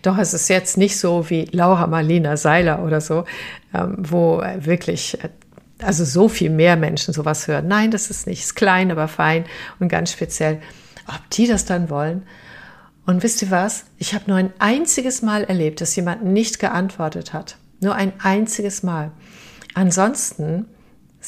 Doch 0.02 0.18
es 0.18 0.34
ist 0.34 0.48
jetzt 0.48 0.78
nicht 0.78 1.00
so 1.00 1.30
wie 1.30 1.46
Laura 1.52 1.88
Marlina 1.88 2.38
Seiler 2.38 2.84
oder 2.84 3.02
so, 3.02 3.26
ähm, 3.74 3.96
wo 3.98 4.42
wirklich 4.58 5.24
äh, 5.24 5.30
also 5.80 6.06
so 6.06 6.30
viel 6.30 6.50
mehr 6.50 6.76
Menschen 6.76 7.14
sowas 7.14 7.48
hören. 7.48 7.68
Nein, 7.68 7.92
das 7.92 8.10
ist 8.10 8.28
nicht, 8.28 8.42
ist 8.42 8.56
klein, 8.56 8.92
aber 8.92 9.08
fein 9.08 9.46
und 9.80 9.90
ganz 9.90 10.12
speziell. 10.12 10.62
Ob 11.08 11.30
die 11.32 11.48
das 11.48 11.66
dann 11.66 11.90
wollen? 11.90 12.24
Und 13.06 13.22
wisst 13.22 13.42
ihr 13.42 13.52
was? 13.52 13.86
Ich 13.98 14.14
habe 14.16 14.26
nur 14.28 14.38
ein 14.38 14.54
einziges 14.58 15.22
Mal 15.22 15.44
erlebt, 15.44 15.82
dass 15.82 15.96
jemand 15.96 16.24
nicht 16.24 16.60
geantwortet 16.60 17.34
hat. 17.34 17.58
Nur 17.82 17.94
ein 17.94 18.14
einziges 18.20 18.82
Mal. 18.82 19.12
Ansonsten 19.76 20.66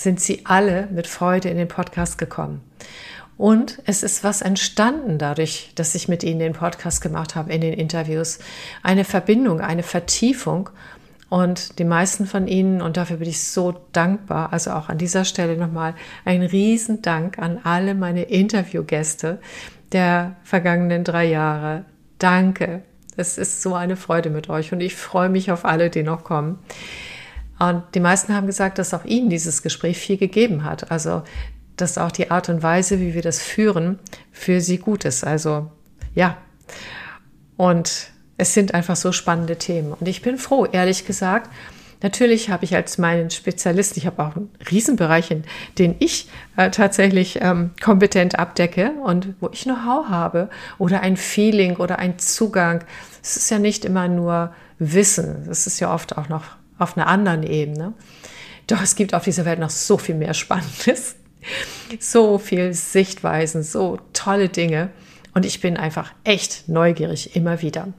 sind 0.03 0.19
sie 0.19 0.41
alle 0.45 0.87
mit 0.91 1.07
Freude 1.07 1.49
in 1.49 1.57
den 1.57 1.67
Podcast 1.67 2.17
gekommen. 2.17 2.61
Und 3.35 3.81
es 3.85 4.03
ist 4.03 4.23
was 4.23 4.41
entstanden 4.41 5.17
dadurch, 5.17 5.71
dass 5.75 5.95
ich 5.95 6.07
mit 6.07 6.23
ihnen 6.23 6.39
den 6.39 6.53
Podcast 6.53 7.01
gemacht 7.01 7.35
habe, 7.35 7.51
in 7.51 7.61
den 7.61 7.73
Interviews. 7.73 8.39
Eine 8.83 9.03
Verbindung, 9.03 9.59
eine 9.59 9.83
Vertiefung. 9.83 10.69
Und 11.29 11.77
die 11.79 11.83
meisten 11.83 12.25
von 12.25 12.47
Ihnen, 12.47 12.81
und 12.81 12.95
dafür 12.95 13.17
bin 13.17 13.27
ich 13.27 13.43
so 13.43 13.81
dankbar, 13.91 14.53
also 14.53 14.71
auch 14.71 14.87
an 14.87 14.97
dieser 14.97 15.25
Stelle 15.25 15.57
nochmal 15.57 15.93
ein 16.23 16.41
Riesendank 16.41 17.37
an 17.37 17.59
alle 17.63 17.95
meine 17.95 18.23
Interviewgäste 18.23 19.39
der 19.91 20.37
vergangenen 20.43 21.03
drei 21.03 21.25
Jahre. 21.25 21.83
Danke. 22.17 22.83
Es 23.17 23.37
ist 23.37 23.61
so 23.61 23.73
eine 23.73 23.97
Freude 23.97 24.29
mit 24.29 24.49
euch 24.49 24.71
und 24.71 24.79
ich 24.79 24.95
freue 24.95 25.29
mich 25.29 25.51
auf 25.51 25.65
alle, 25.65 25.89
die 25.89 26.03
noch 26.03 26.23
kommen. 26.23 26.59
Und 27.59 27.83
die 27.95 27.99
meisten 27.99 28.35
haben 28.35 28.47
gesagt, 28.47 28.77
dass 28.77 28.93
auch 28.93 29.05
ihnen 29.05 29.29
dieses 29.29 29.63
Gespräch 29.63 29.97
viel 29.97 30.17
gegeben 30.17 30.63
hat. 30.63 30.91
Also, 30.91 31.23
dass 31.75 31.97
auch 31.97 32.11
die 32.11 32.31
Art 32.31 32.49
und 32.49 32.63
Weise, 32.63 32.99
wie 32.99 33.13
wir 33.13 33.21
das 33.21 33.39
führen, 33.39 33.99
für 34.31 34.61
sie 34.61 34.77
gut 34.77 35.05
ist. 35.05 35.23
Also, 35.23 35.71
ja. 36.13 36.37
Und 37.55 38.09
es 38.37 38.53
sind 38.53 38.73
einfach 38.73 38.95
so 38.95 39.11
spannende 39.11 39.57
Themen. 39.57 39.93
Und 39.93 40.07
ich 40.07 40.21
bin 40.21 40.37
froh, 40.37 40.65
ehrlich 40.65 41.05
gesagt. 41.05 41.49
Natürlich 42.03 42.51
habe 42.51 42.63
ich 42.63 42.75
als 42.75 42.99
meinen 42.99 43.31
Spezialist, 43.31 43.97
ich 43.97 44.05
habe 44.05 44.23
auch 44.23 44.35
einen 44.35 44.51
Riesenbereich, 44.69 45.35
den 45.79 45.95
ich 45.97 46.29
äh, 46.55 46.69
tatsächlich 46.69 47.39
ähm, 47.41 47.71
kompetent 47.81 48.37
abdecke 48.37 48.91
und 49.03 49.33
wo 49.39 49.49
ich 49.51 49.63
Know-how 49.63 50.07
habe 50.07 50.49
oder 50.77 51.01
ein 51.01 51.17
Feeling 51.17 51.77
oder 51.77 51.97
ein 51.97 52.19
Zugang. 52.19 52.83
Es 53.23 53.35
ist 53.35 53.49
ja 53.49 53.57
nicht 53.57 53.83
immer 53.83 54.07
nur 54.07 54.53
Wissen, 54.77 55.47
es 55.49 55.65
ist 55.65 55.79
ja 55.79 55.91
oft 55.91 56.19
auch 56.19 56.29
noch 56.29 56.43
auf 56.77 56.97
einer 56.97 57.07
anderen 57.07 57.43
Ebene. 57.43 57.93
Doch 58.67 58.81
es 58.81 58.95
gibt 58.95 59.13
auf 59.13 59.23
dieser 59.23 59.45
Welt 59.45 59.59
noch 59.59 59.69
so 59.69 59.97
viel 59.97 60.15
mehr 60.15 60.33
Spannendes, 60.33 61.15
so 61.99 62.37
viel 62.37 62.73
Sichtweisen, 62.73 63.63
so 63.63 63.99
tolle 64.13 64.49
Dinge. 64.49 64.89
Und 65.33 65.45
ich 65.45 65.61
bin 65.61 65.77
einfach 65.77 66.11
echt 66.23 66.67
neugierig 66.67 67.35
immer 67.35 67.61
wieder. 67.61 67.89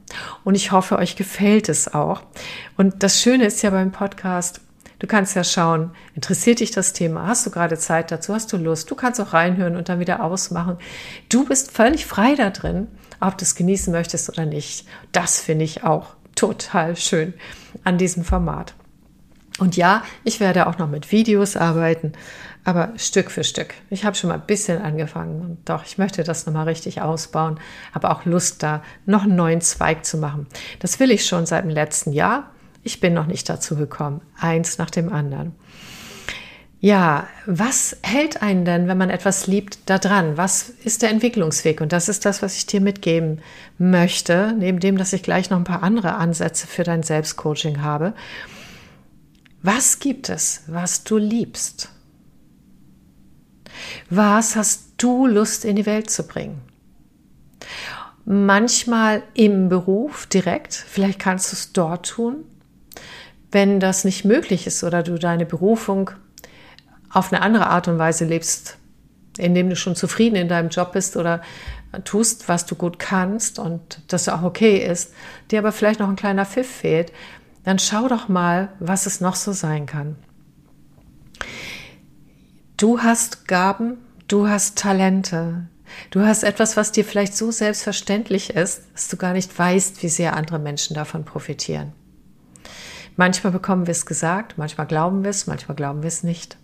Und 0.44 0.56
ich 0.56 0.72
hoffe, 0.72 0.98
euch 0.98 1.14
gefällt 1.14 1.68
es 1.68 1.94
auch. 1.94 2.22
Und 2.76 3.02
das 3.02 3.22
Schöne 3.22 3.46
ist 3.46 3.62
ja 3.62 3.70
beim 3.70 3.92
Podcast, 3.92 4.60
du 4.98 5.06
kannst 5.06 5.36
ja 5.36 5.44
schauen, 5.44 5.92
interessiert 6.16 6.58
dich 6.58 6.72
das 6.72 6.92
Thema? 6.92 7.28
Hast 7.28 7.46
du 7.46 7.50
gerade 7.50 7.78
Zeit 7.78 8.10
dazu? 8.10 8.34
Hast 8.34 8.52
du 8.52 8.56
Lust? 8.56 8.90
Du 8.90 8.96
kannst 8.96 9.20
auch 9.20 9.32
reinhören 9.32 9.76
und 9.76 9.88
dann 9.88 10.00
wieder 10.00 10.24
ausmachen. 10.24 10.78
Du 11.28 11.44
bist 11.44 11.70
völlig 11.70 12.06
frei 12.06 12.34
da 12.34 12.50
drin, 12.50 12.88
ob 13.20 13.38
du 13.38 13.44
es 13.44 13.54
genießen 13.54 13.92
möchtest 13.92 14.28
oder 14.28 14.44
nicht. 14.44 14.84
Das 15.12 15.40
finde 15.40 15.64
ich 15.64 15.84
auch 15.84 16.16
total 16.38 16.96
schön 16.96 17.34
an 17.84 17.98
diesem 17.98 18.22
Format. 18.22 18.74
Und 19.58 19.76
ja, 19.76 20.04
ich 20.22 20.38
werde 20.38 20.68
auch 20.68 20.78
noch 20.78 20.88
mit 20.88 21.10
Videos 21.10 21.56
arbeiten, 21.56 22.12
aber 22.64 22.92
Stück 22.96 23.32
für 23.32 23.42
Stück. 23.42 23.74
Ich 23.90 24.04
habe 24.04 24.14
schon 24.14 24.28
mal 24.28 24.34
ein 24.34 24.46
bisschen 24.46 24.80
angefangen 24.80 25.40
und 25.40 25.68
doch, 25.68 25.84
ich 25.84 25.98
möchte 25.98 26.22
das 26.22 26.46
nochmal 26.46 26.68
richtig 26.68 27.02
ausbauen, 27.02 27.58
habe 27.92 28.10
auch 28.10 28.24
Lust 28.24 28.62
da, 28.62 28.82
noch 29.04 29.24
einen 29.24 29.34
neuen 29.34 29.60
Zweig 29.60 30.04
zu 30.04 30.16
machen. 30.16 30.46
Das 30.78 31.00
will 31.00 31.10
ich 31.10 31.26
schon 31.26 31.44
seit 31.44 31.64
dem 31.64 31.70
letzten 31.70 32.12
Jahr. 32.12 32.50
Ich 32.84 33.00
bin 33.00 33.14
noch 33.14 33.26
nicht 33.26 33.48
dazu 33.48 33.74
gekommen. 33.74 34.20
Eins 34.38 34.78
nach 34.78 34.90
dem 34.90 35.12
anderen. 35.12 35.56
Ja, 36.80 37.26
was 37.44 37.96
hält 38.02 38.40
einen 38.40 38.64
denn, 38.64 38.86
wenn 38.86 38.98
man 38.98 39.10
etwas 39.10 39.48
liebt, 39.48 39.78
da 39.86 39.98
dran? 39.98 40.36
Was 40.36 40.68
ist 40.68 41.02
der 41.02 41.10
Entwicklungsweg? 41.10 41.80
Und 41.80 41.92
das 41.92 42.08
ist 42.08 42.24
das, 42.24 42.40
was 42.40 42.56
ich 42.56 42.66
dir 42.66 42.80
mitgeben 42.80 43.40
möchte, 43.78 44.54
neben 44.56 44.78
dem, 44.78 44.96
dass 44.96 45.12
ich 45.12 45.24
gleich 45.24 45.50
noch 45.50 45.58
ein 45.58 45.64
paar 45.64 45.82
andere 45.82 46.14
Ansätze 46.14 46.68
für 46.68 46.84
dein 46.84 47.02
Selbstcoaching 47.02 47.82
habe. 47.82 48.14
Was 49.60 49.98
gibt 49.98 50.28
es, 50.28 50.62
was 50.68 51.02
du 51.02 51.18
liebst? 51.18 51.90
Was 54.08 54.54
hast 54.54 54.92
du 54.98 55.26
Lust 55.26 55.64
in 55.64 55.74
die 55.74 55.86
Welt 55.86 56.10
zu 56.10 56.28
bringen? 56.28 56.60
Manchmal 58.24 59.24
im 59.34 59.68
Beruf 59.68 60.26
direkt, 60.26 60.74
vielleicht 60.74 61.18
kannst 61.18 61.50
du 61.50 61.56
es 61.56 61.72
dort 61.72 62.08
tun. 62.08 62.44
Wenn 63.50 63.80
das 63.80 64.04
nicht 64.04 64.24
möglich 64.24 64.66
ist 64.66 64.84
oder 64.84 65.02
du 65.02 65.18
deine 65.18 65.46
Berufung 65.46 66.10
auf 67.10 67.32
eine 67.32 67.42
andere 67.42 67.68
Art 67.68 67.88
und 67.88 67.98
Weise 67.98 68.24
lebst, 68.24 68.78
indem 69.36 69.70
du 69.70 69.76
schon 69.76 69.96
zufrieden 69.96 70.36
in 70.36 70.48
deinem 70.48 70.68
Job 70.68 70.92
bist 70.92 71.16
oder 71.16 71.42
tust, 72.04 72.48
was 72.48 72.66
du 72.66 72.74
gut 72.74 72.98
kannst 72.98 73.58
und 73.58 74.00
das 74.08 74.28
auch 74.28 74.42
okay 74.42 74.78
ist, 74.78 75.12
dir 75.50 75.58
aber 75.58 75.72
vielleicht 75.72 76.00
noch 76.00 76.08
ein 76.08 76.16
kleiner 76.16 76.44
Pfiff 76.44 76.70
fehlt, 76.70 77.12
dann 77.64 77.78
schau 77.78 78.08
doch 78.08 78.28
mal, 78.28 78.70
was 78.78 79.06
es 79.06 79.20
noch 79.20 79.34
so 79.34 79.52
sein 79.52 79.86
kann. 79.86 80.16
Du 82.76 83.00
hast 83.00 83.48
Gaben, 83.48 83.98
du 84.28 84.48
hast 84.48 84.78
Talente, 84.78 85.66
du 86.10 86.20
hast 86.20 86.44
etwas, 86.44 86.76
was 86.76 86.92
dir 86.92 87.04
vielleicht 87.04 87.36
so 87.36 87.50
selbstverständlich 87.50 88.50
ist, 88.50 88.82
dass 88.92 89.08
du 89.08 89.16
gar 89.16 89.32
nicht 89.32 89.58
weißt, 89.58 90.02
wie 90.02 90.08
sehr 90.08 90.36
andere 90.36 90.58
Menschen 90.58 90.94
davon 90.94 91.24
profitieren. 91.24 91.92
Manchmal 93.16 93.52
bekommen 93.52 93.86
wir 93.86 93.92
es 93.92 94.06
gesagt, 94.06 94.58
manchmal 94.58 94.86
glauben 94.86 95.24
wir 95.24 95.30
es, 95.30 95.48
manchmal 95.48 95.74
glauben 95.74 96.02
wir 96.02 96.08
es 96.08 96.22
nicht. 96.22 96.56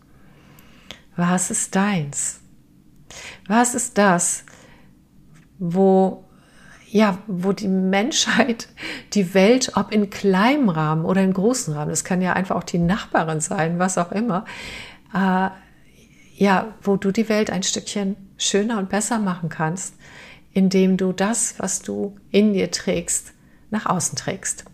Was 1.17 1.51
ist 1.51 1.75
deins? 1.75 2.41
Was 3.47 3.75
ist 3.75 3.99
das, 3.99 4.45
wo, 5.59 6.25
ja, 6.89 7.19
wo 7.27 7.53
die 7.53 7.69
Menschheit, 7.69 8.69
die 9.13 9.35
Welt, 9.35 9.73
ob 9.77 9.93
in 9.93 10.11
kleinem 10.11 10.69
Rahmen 10.69 11.05
oder 11.05 11.23
in 11.23 11.33
großem 11.33 11.75
Rahmen, 11.75 11.91
das 11.91 12.05
kann 12.05 12.23
ja 12.23 12.33
einfach 12.33 12.57
auch 12.57 12.65
die 12.65 12.79
Nachbarin 12.79 13.41
sein, 13.41 13.79
was 13.79 13.99
auch 13.99 14.13
immer, 14.13 14.45
äh, 15.13 15.51
ja, 16.37 16.75
wo 16.83 16.97
du 16.97 17.13
die 17.13 17.29
Welt 17.29 17.51
ein 17.51 17.63
Stückchen 17.63 18.17
schöner 18.37 18.79
und 18.79 18.89
besser 18.89 19.19
machen 19.21 19.49
kannst, 19.49 19.95
indem 20.53 20.97
du 20.97 21.13
das, 21.13 21.55
was 21.59 21.83
du 21.83 22.17
in 22.31 22.53
dir 22.55 22.71
trägst, 22.71 23.33
nach 23.71 23.87
außen 23.87 24.17
trägst. 24.17 24.65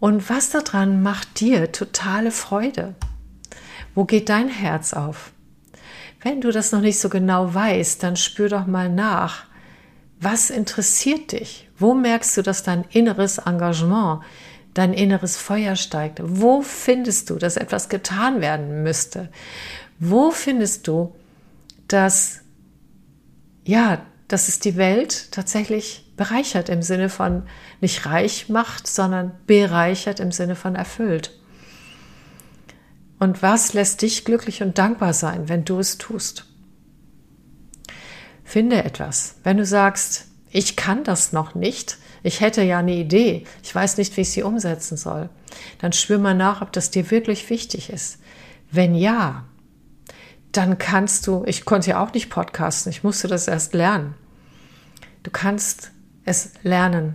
Und 0.00 0.28
was 0.28 0.50
daran 0.50 1.02
macht 1.02 1.40
dir 1.40 1.70
totale 1.72 2.30
Freude? 2.30 2.94
Wo 3.94 4.04
geht 4.04 4.28
dein 4.28 4.48
Herz 4.48 4.92
auf? 4.92 5.32
Wenn 6.22 6.40
du 6.40 6.50
das 6.50 6.72
noch 6.72 6.80
nicht 6.80 6.98
so 6.98 7.08
genau 7.08 7.52
weißt, 7.52 8.02
dann 8.02 8.16
spür 8.16 8.48
doch 8.48 8.66
mal 8.66 8.88
nach. 8.88 9.44
Was 10.20 10.50
interessiert 10.50 11.32
dich? 11.32 11.68
Wo 11.76 11.94
merkst 11.94 12.36
du, 12.36 12.42
dass 12.42 12.62
dein 12.62 12.84
inneres 12.90 13.38
Engagement, 13.38 14.22
dein 14.72 14.92
inneres 14.92 15.36
Feuer 15.36 15.74
steigt? 15.74 16.20
Wo 16.22 16.62
findest 16.62 17.28
du, 17.28 17.36
dass 17.36 17.56
etwas 17.56 17.88
getan 17.88 18.40
werden 18.40 18.84
müsste? 18.84 19.30
Wo 19.98 20.30
findest 20.30 20.86
du, 20.86 21.14
dass, 21.88 22.40
ja, 23.64 24.00
dass 24.28 24.48
es 24.48 24.60
die 24.60 24.76
Welt 24.76 25.32
tatsächlich 25.32 26.12
bereichert 26.16 26.68
im 26.68 26.82
Sinne 26.82 27.08
von 27.08 27.42
nicht 27.80 28.06
reich 28.06 28.48
macht, 28.48 28.86
sondern 28.86 29.32
bereichert 29.46 30.20
im 30.20 30.30
Sinne 30.30 30.54
von 30.54 30.76
erfüllt? 30.76 31.32
Und 33.22 33.40
was 33.40 33.72
lässt 33.72 34.02
dich 34.02 34.24
glücklich 34.24 34.64
und 34.64 34.78
dankbar 34.78 35.12
sein, 35.12 35.48
wenn 35.48 35.64
du 35.64 35.78
es 35.78 35.96
tust? 35.96 36.44
Finde 38.42 38.82
etwas. 38.82 39.36
Wenn 39.44 39.58
du 39.58 39.64
sagst, 39.64 40.26
ich 40.50 40.74
kann 40.74 41.04
das 41.04 41.32
noch 41.32 41.54
nicht, 41.54 41.98
ich 42.24 42.40
hätte 42.40 42.62
ja 42.62 42.80
eine 42.80 42.96
Idee, 42.96 43.44
ich 43.62 43.72
weiß 43.72 43.98
nicht, 43.98 44.16
wie 44.16 44.22
ich 44.22 44.32
sie 44.32 44.42
umsetzen 44.42 44.96
soll, 44.96 45.28
dann 45.78 45.92
spür 45.92 46.18
mal 46.18 46.34
nach, 46.34 46.62
ob 46.62 46.72
das 46.72 46.90
dir 46.90 47.12
wirklich 47.12 47.48
wichtig 47.48 47.90
ist. 47.90 48.18
Wenn 48.72 48.92
ja, 48.92 49.44
dann 50.50 50.78
kannst 50.78 51.28
du, 51.28 51.44
ich 51.46 51.64
konnte 51.64 51.90
ja 51.90 52.02
auch 52.02 52.12
nicht 52.12 52.28
podcasten, 52.28 52.90
ich 52.90 53.04
musste 53.04 53.28
das 53.28 53.46
erst 53.46 53.72
lernen. 53.72 54.14
Du 55.22 55.30
kannst 55.30 55.92
es 56.24 56.50
lernen. 56.64 57.14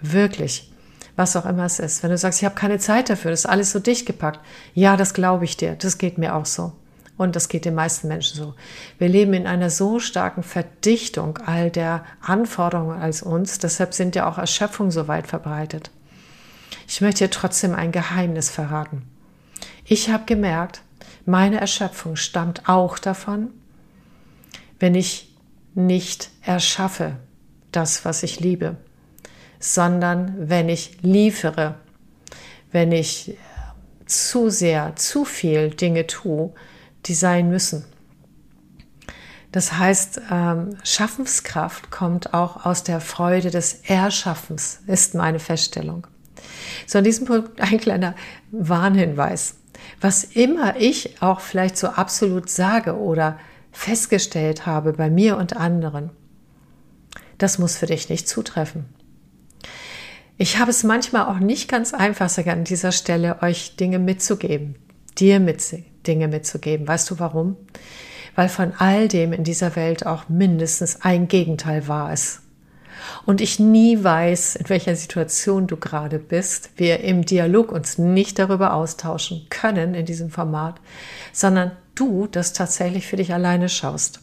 Wirklich. 0.00 0.71
Was 1.16 1.36
auch 1.36 1.44
immer 1.44 1.64
es 1.64 1.78
ist. 1.78 2.02
Wenn 2.02 2.10
du 2.10 2.18
sagst, 2.18 2.40
ich 2.40 2.44
habe 2.44 2.54
keine 2.54 2.78
Zeit 2.78 3.10
dafür, 3.10 3.30
das 3.30 3.40
ist 3.40 3.46
alles 3.46 3.72
so 3.72 3.78
dicht 3.78 4.06
gepackt. 4.06 4.40
Ja, 4.74 4.96
das 4.96 5.14
glaube 5.14 5.44
ich 5.44 5.56
dir. 5.56 5.74
Das 5.74 5.98
geht 5.98 6.18
mir 6.18 6.34
auch 6.34 6.46
so. 6.46 6.72
Und 7.18 7.36
das 7.36 7.48
geht 7.48 7.66
den 7.66 7.74
meisten 7.74 8.08
Menschen 8.08 8.36
so. 8.38 8.54
Wir 8.98 9.08
leben 9.08 9.34
in 9.34 9.46
einer 9.46 9.68
so 9.68 9.98
starken 9.98 10.42
Verdichtung 10.42 11.38
all 11.44 11.70
der 11.70 12.04
Anforderungen 12.22 13.00
als 13.00 13.22
uns. 13.22 13.58
Deshalb 13.58 13.92
sind 13.92 14.16
ja 14.16 14.28
auch 14.28 14.38
Erschöpfungen 14.38 14.90
so 14.90 15.08
weit 15.08 15.26
verbreitet. 15.26 15.90
Ich 16.88 17.00
möchte 17.00 17.24
dir 17.24 17.30
trotzdem 17.30 17.74
ein 17.74 17.92
Geheimnis 17.92 18.50
verraten. 18.50 19.02
Ich 19.84 20.10
habe 20.10 20.24
gemerkt, 20.24 20.82
meine 21.26 21.60
Erschöpfung 21.60 22.16
stammt 22.16 22.68
auch 22.68 22.98
davon, 22.98 23.50
wenn 24.80 24.94
ich 24.94 25.32
nicht 25.74 26.30
erschaffe 26.42 27.16
das, 27.70 28.04
was 28.04 28.22
ich 28.22 28.40
liebe, 28.40 28.76
sondern 29.62 30.34
wenn 30.50 30.68
ich 30.68 30.98
liefere, 31.02 31.76
wenn 32.72 32.90
ich 32.90 33.38
zu 34.06 34.50
sehr, 34.50 34.96
zu 34.96 35.24
viel 35.24 35.70
Dinge 35.70 36.06
tue, 36.06 36.52
die 37.06 37.14
sein 37.14 37.48
müssen. 37.48 37.84
Das 39.52 39.78
heißt, 39.78 40.20
ähm, 40.30 40.76
Schaffenskraft 40.82 41.90
kommt 41.90 42.34
auch 42.34 42.64
aus 42.64 42.82
der 42.82 43.00
Freude 43.00 43.50
des 43.50 43.74
Erschaffens, 43.84 44.80
ist 44.86 45.14
meine 45.14 45.38
Feststellung. 45.38 46.06
So, 46.86 46.98
an 46.98 47.04
diesem 47.04 47.26
Punkt 47.26 47.60
ein 47.60 47.78
kleiner 47.78 48.14
Warnhinweis. 48.50 49.56
Was 50.00 50.24
immer 50.24 50.76
ich 50.76 51.22
auch 51.22 51.40
vielleicht 51.40 51.76
so 51.76 51.88
absolut 51.88 52.50
sage 52.50 52.96
oder 52.96 53.38
festgestellt 53.70 54.66
habe 54.66 54.94
bei 54.94 55.08
mir 55.08 55.36
und 55.36 55.56
anderen, 55.56 56.10
das 57.38 57.58
muss 57.58 57.76
für 57.76 57.86
dich 57.86 58.08
nicht 58.08 58.28
zutreffen. 58.28 58.86
Ich 60.38 60.58
habe 60.58 60.70
es 60.70 60.82
manchmal 60.82 61.26
auch 61.26 61.38
nicht 61.38 61.68
ganz 61.68 61.94
einfach, 61.94 62.34
an 62.46 62.64
dieser 62.64 62.92
Stelle 62.92 63.42
euch 63.42 63.76
Dinge 63.76 63.98
mitzugeben, 63.98 64.76
dir 65.18 65.40
mit, 65.40 65.62
Dinge 66.06 66.28
mitzugeben. 66.28 66.88
Weißt 66.88 67.10
du 67.10 67.18
warum? 67.18 67.56
Weil 68.34 68.48
von 68.48 68.72
all 68.78 69.08
dem 69.08 69.32
in 69.32 69.44
dieser 69.44 69.76
Welt 69.76 70.06
auch 70.06 70.28
mindestens 70.28 71.02
ein 71.02 71.28
Gegenteil 71.28 71.86
wahr 71.86 72.12
ist. 72.12 72.40
Und 73.26 73.40
ich 73.40 73.58
nie 73.58 74.02
weiß, 74.02 74.56
in 74.56 74.68
welcher 74.68 74.96
Situation 74.96 75.66
du 75.66 75.76
gerade 75.76 76.18
bist, 76.18 76.70
wir 76.76 77.00
im 77.00 77.24
Dialog 77.24 77.72
uns 77.72 77.98
nicht 77.98 78.38
darüber 78.38 78.74
austauschen 78.74 79.46
können 79.50 79.94
in 79.94 80.06
diesem 80.06 80.30
Format, 80.30 80.80
sondern 81.32 81.72
du 81.94 82.26
das 82.26 82.52
tatsächlich 82.52 83.06
für 83.06 83.16
dich 83.16 83.34
alleine 83.34 83.68
schaust. 83.68 84.20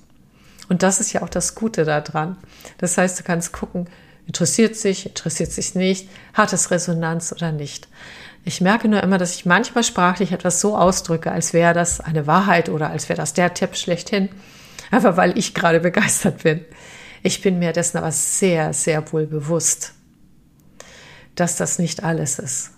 Und 0.69 0.83
das 0.83 0.99
ist 0.99 1.13
ja 1.13 1.23
auch 1.23 1.29
das 1.29 1.55
Gute 1.55 1.83
daran. 1.83 2.37
Das 2.77 2.97
heißt, 2.97 3.19
du 3.19 3.23
kannst 3.23 3.53
gucken, 3.53 3.87
interessiert 4.29 4.75
sich, 4.75 5.07
interessiert 5.07 5.51
sich 5.51 5.73
nicht, 5.73 6.07
hat 6.35 6.53
es 6.53 6.69
Resonanz 6.69 7.31
oder 7.31 7.51
nicht. 7.51 7.87
Ich 8.45 8.61
merke 8.61 8.87
nur 8.87 9.01
immer, 9.01 9.17
dass 9.17 9.33
ich 9.33 9.47
manchmal 9.47 9.83
sprachlich 9.83 10.31
etwas 10.31 10.61
so 10.61 10.77
ausdrücke, 10.77 11.31
als 11.31 11.51
wäre 11.51 11.73
das 11.73 11.99
eine 11.99 12.27
Wahrheit 12.27 12.69
oder 12.69 12.91
als 12.91 13.09
wäre 13.09 13.17
das 13.17 13.33
der 13.33 13.55
Tipp 13.55 13.75
schlechthin, 13.75 14.29
einfach 14.91 15.17
weil 15.17 15.35
ich 15.35 15.55
gerade 15.55 15.79
begeistert 15.79 16.43
bin. 16.43 16.63
Ich 17.23 17.41
bin 17.41 17.57
mir 17.57 17.73
dessen 17.73 17.97
aber 17.97 18.11
sehr, 18.11 18.71
sehr 18.71 19.11
wohl 19.11 19.25
bewusst, 19.25 19.95
dass 21.33 21.55
das 21.55 21.79
nicht 21.79 22.03
alles 22.03 22.37
ist 22.37 22.73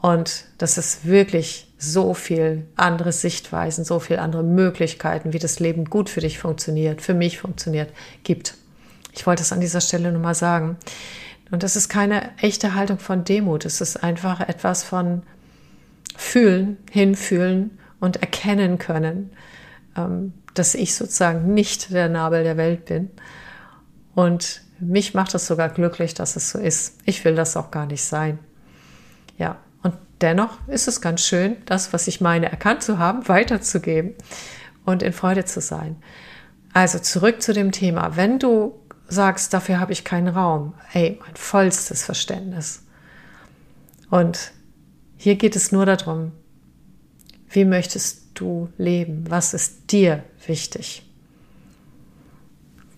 und 0.00 0.46
dass 0.56 0.78
es 0.78 1.04
wirklich 1.04 1.70
so 1.76 2.14
viel 2.14 2.66
andere 2.76 3.12
Sichtweisen, 3.12 3.84
so 3.84 4.00
viel 4.00 4.18
andere 4.18 4.42
Möglichkeiten, 4.42 5.34
wie 5.34 5.38
das 5.38 5.60
Leben 5.60 5.84
gut 5.84 6.08
für 6.08 6.20
dich 6.20 6.38
funktioniert, 6.38 7.02
für 7.02 7.14
mich 7.14 7.38
funktioniert, 7.38 7.92
gibt. 8.24 8.54
Ich 9.18 9.26
wollte 9.26 9.42
es 9.42 9.52
an 9.52 9.60
dieser 9.60 9.80
Stelle 9.80 10.12
nur 10.12 10.22
mal 10.22 10.36
sagen. 10.36 10.76
Und 11.50 11.64
das 11.64 11.74
ist 11.74 11.88
keine 11.88 12.30
echte 12.38 12.74
Haltung 12.76 13.00
von 13.00 13.24
Demut. 13.24 13.64
Es 13.64 13.80
ist 13.80 13.96
einfach 13.96 14.38
etwas 14.38 14.84
von 14.84 15.24
fühlen, 16.16 16.76
hinfühlen 16.88 17.80
und 17.98 18.18
erkennen 18.18 18.78
können, 18.78 19.30
ähm, 19.96 20.34
dass 20.54 20.76
ich 20.76 20.94
sozusagen 20.94 21.52
nicht 21.52 21.92
der 21.92 22.08
Nabel 22.08 22.44
der 22.44 22.56
Welt 22.56 22.84
bin. 22.84 23.10
Und 24.14 24.62
mich 24.78 25.14
macht 25.14 25.34
es 25.34 25.48
sogar 25.48 25.70
glücklich, 25.70 26.14
dass 26.14 26.36
es 26.36 26.50
so 26.50 26.60
ist. 26.60 26.98
Ich 27.04 27.24
will 27.24 27.34
das 27.34 27.56
auch 27.56 27.72
gar 27.72 27.86
nicht 27.86 28.04
sein. 28.04 28.38
Ja, 29.36 29.56
und 29.82 29.96
dennoch 30.20 30.58
ist 30.68 30.86
es 30.86 31.00
ganz 31.00 31.22
schön, 31.22 31.56
das, 31.66 31.92
was 31.92 32.06
ich 32.06 32.20
meine, 32.20 32.52
erkannt 32.52 32.84
zu 32.84 32.98
haben, 32.98 33.26
weiterzugeben 33.26 34.14
und 34.84 35.02
in 35.02 35.12
Freude 35.12 35.44
zu 35.44 35.60
sein. 35.60 35.96
Also 36.72 37.00
zurück 37.00 37.42
zu 37.42 37.52
dem 37.52 37.72
Thema. 37.72 38.14
Wenn 38.14 38.38
du 38.38 38.77
sagst, 39.08 39.54
dafür 39.54 39.80
habe 39.80 39.92
ich 39.92 40.04
keinen 40.04 40.28
Raum. 40.28 40.74
Ey, 40.92 41.18
mein 41.20 41.34
vollstes 41.34 42.04
Verständnis. 42.04 42.82
Und 44.10 44.52
hier 45.16 45.36
geht 45.36 45.56
es 45.56 45.72
nur 45.72 45.86
darum, 45.86 46.32
wie 47.48 47.64
möchtest 47.64 48.38
du 48.38 48.68
leben? 48.76 49.24
Was 49.28 49.54
ist 49.54 49.90
dir 49.90 50.22
wichtig? 50.46 51.10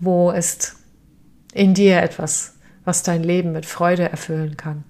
Wo 0.01 0.31
ist 0.31 0.77
in 1.53 1.75
dir 1.75 2.03
etwas, 2.03 2.55
was 2.85 3.03
dein 3.03 3.23
Leben 3.23 3.53
mit 3.53 3.67
Freude 3.67 4.11
erfüllen 4.11 4.57
kann? 4.57 4.85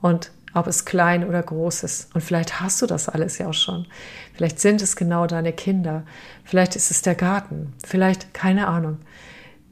Und 0.00 0.30
ob 0.54 0.66
es 0.66 0.84
klein 0.84 1.26
oder 1.26 1.42
groß 1.42 1.82
ist. 1.84 2.14
Und 2.14 2.20
vielleicht 2.20 2.60
hast 2.60 2.82
du 2.82 2.86
das 2.86 3.08
alles 3.08 3.38
ja 3.38 3.48
auch 3.48 3.54
schon. 3.54 3.86
Vielleicht 4.34 4.60
sind 4.60 4.82
es 4.82 4.96
genau 4.96 5.26
deine 5.26 5.54
Kinder. 5.54 6.04
Vielleicht 6.44 6.76
ist 6.76 6.90
es 6.90 7.00
der 7.00 7.14
Garten. 7.14 7.72
Vielleicht 7.82 8.34
keine 8.34 8.68
Ahnung 8.68 8.98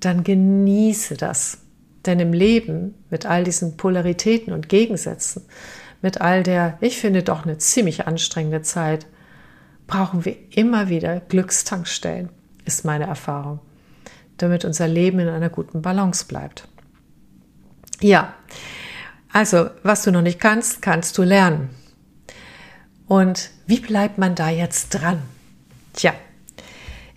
dann 0.00 0.24
genieße 0.24 1.16
das. 1.16 1.58
Denn 2.06 2.18
im 2.18 2.32
Leben 2.32 2.94
mit 3.10 3.26
all 3.26 3.44
diesen 3.44 3.76
Polaritäten 3.76 4.52
und 4.52 4.68
Gegensätzen, 4.68 5.42
mit 6.02 6.20
all 6.20 6.42
der, 6.42 6.78
ich 6.80 6.98
finde 6.98 7.22
doch 7.22 7.44
eine 7.44 7.58
ziemlich 7.58 8.06
anstrengende 8.06 8.62
Zeit, 8.62 9.06
brauchen 9.86 10.24
wir 10.24 10.36
immer 10.50 10.88
wieder 10.88 11.20
Glückstankstellen, 11.20 12.30
ist 12.64 12.84
meine 12.84 13.06
Erfahrung, 13.06 13.60
damit 14.38 14.64
unser 14.64 14.88
Leben 14.88 15.18
in 15.18 15.28
einer 15.28 15.50
guten 15.50 15.82
Balance 15.82 16.24
bleibt. 16.24 16.68
Ja, 18.00 18.34
also 19.32 19.68
was 19.82 20.02
du 20.02 20.10
noch 20.10 20.22
nicht 20.22 20.40
kannst, 20.40 20.80
kannst 20.80 21.18
du 21.18 21.22
lernen. 21.22 21.70
Und 23.06 23.50
wie 23.66 23.80
bleibt 23.80 24.16
man 24.18 24.34
da 24.34 24.48
jetzt 24.48 24.90
dran? 24.90 25.20
Tja, 25.92 26.14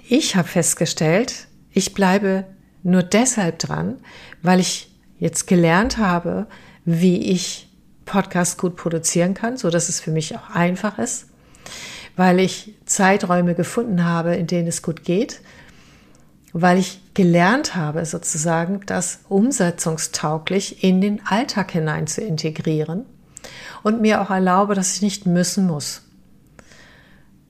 ich 0.10 0.36
habe 0.36 0.48
festgestellt, 0.48 1.48
ich 1.72 1.94
bleibe 1.94 2.46
nur 2.84 3.04
deshalb 3.04 3.60
dran, 3.60 3.98
weil 4.42 4.60
ich 4.60 4.92
jetzt 5.20 5.48
gelernt 5.48 5.98
habe, 5.98 6.48
wie 6.86 7.32
ich 7.32 7.70
Podcasts 8.06 8.58
gut 8.58 8.76
produzieren 8.76 9.34
kann, 9.34 9.58
so 9.58 9.70
dass 9.70 9.90
es 9.90 10.00
für 10.00 10.12
mich 10.12 10.36
auch 10.36 10.50
einfach 10.50 11.00
ist, 11.00 11.28
weil 12.16 12.40
ich 12.40 12.76
Zeiträume 12.86 13.56
gefunden 13.56 14.04
habe, 14.04 14.36
in 14.36 14.48
denen 14.48 14.68
es 14.68 14.82
gut 14.82 15.04
geht, 15.04 15.42
weil 16.52 16.78
ich 16.78 17.00
gelernt 17.14 17.76
habe, 17.76 18.06
sozusagen 18.06 18.82
das 18.86 19.22
umsetzungstauglich 19.30 20.84
in 20.84 21.02
den 21.02 21.26
Alltag 21.26 21.72
hinein 21.72 22.08
zu 22.08 22.22
integrieren 22.22 23.06
und 23.82 24.02
mir 24.02 24.22
auch 24.22 24.30
erlaube, 24.30 24.76
dass 24.76 24.96
ich 24.96 25.02
nicht 25.02 25.26
müssen 25.26 25.66
muss. 25.66 26.02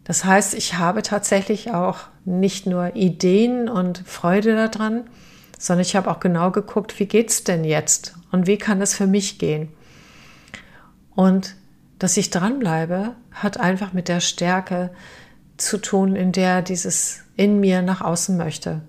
Das 0.03 0.25
heißt, 0.25 0.53
ich 0.53 0.75
habe 0.75 1.01
tatsächlich 1.01 1.73
auch 1.73 1.99
nicht 2.25 2.65
nur 2.65 2.95
Ideen 2.95 3.69
und 3.69 4.03
Freude 4.05 4.55
daran, 4.55 5.03
sondern 5.57 5.81
ich 5.81 5.95
habe 5.95 6.11
auch 6.11 6.19
genau 6.19 6.51
geguckt, 6.51 6.99
wie 6.99 7.05
geht's 7.05 7.43
denn 7.43 7.63
jetzt 7.63 8.15
und 8.31 8.47
wie 8.47 8.57
kann 8.57 8.81
es 8.81 8.95
für 8.95 9.07
mich 9.07 9.39
gehen? 9.39 9.69
Und 11.15 11.55
dass 11.99 12.17
ich 12.17 12.31
dranbleibe, 12.31 13.15
hat 13.31 13.59
einfach 13.59 13.93
mit 13.93 14.09
der 14.09 14.19
Stärke 14.19 14.89
zu 15.57 15.77
tun, 15.77 16.15
in 16.15 16.31
der 16.31 16.61
dieses 16.61 17.21
in 17.35 17.59
mir 17.59 17.81
nach 17.81 18.01
außen 18.01 18.35
möchte. 18.35 18.81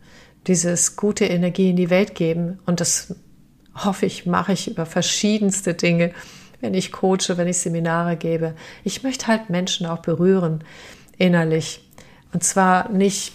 Dieses 0.47 0.97
gute 0.97 1.25
Energie 1.25 1.71
in 1.71 1.77
die 1.77 1.91
Welt 1.91 2.15
geben. 2.15 2.59
Und 2.67 2.81
das 2.81 3.15
hoffe 3.75 4.07
ich, 4.07 4.27
mache 4.27 4.53
ich 4.53 4.71
über 4.71 4.85
verschiedenste 4.85 5.75
Dinge, 5.75 6.13
wenn 6.61 6.75
ich 6.75 6.93
coache, 6.93 7.37
wenn 7.37 7.49
ich 7.49 7.59
Seminare 7.59 8.17
gebe. 8.17 8.55
Ich 8.83 9.03
möchte 9.03 9.27
halt 9.27 9.51
Menschen 9.51 9.87
auch 9.87 9.99
berühren, 9.99 10.65
innerlich. 11.19 11.89
Und 12.33 12.43
zwar 12.45 12.91
nicht 12.91 13.33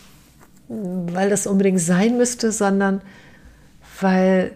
weil 0.69 1.29
das 1.29 1.47
unbedingt 1.47 1.81
sein 1.81 2.17
müsste, 2.17 2.51
sondern 2.51 3.01
weil 3.99 4.55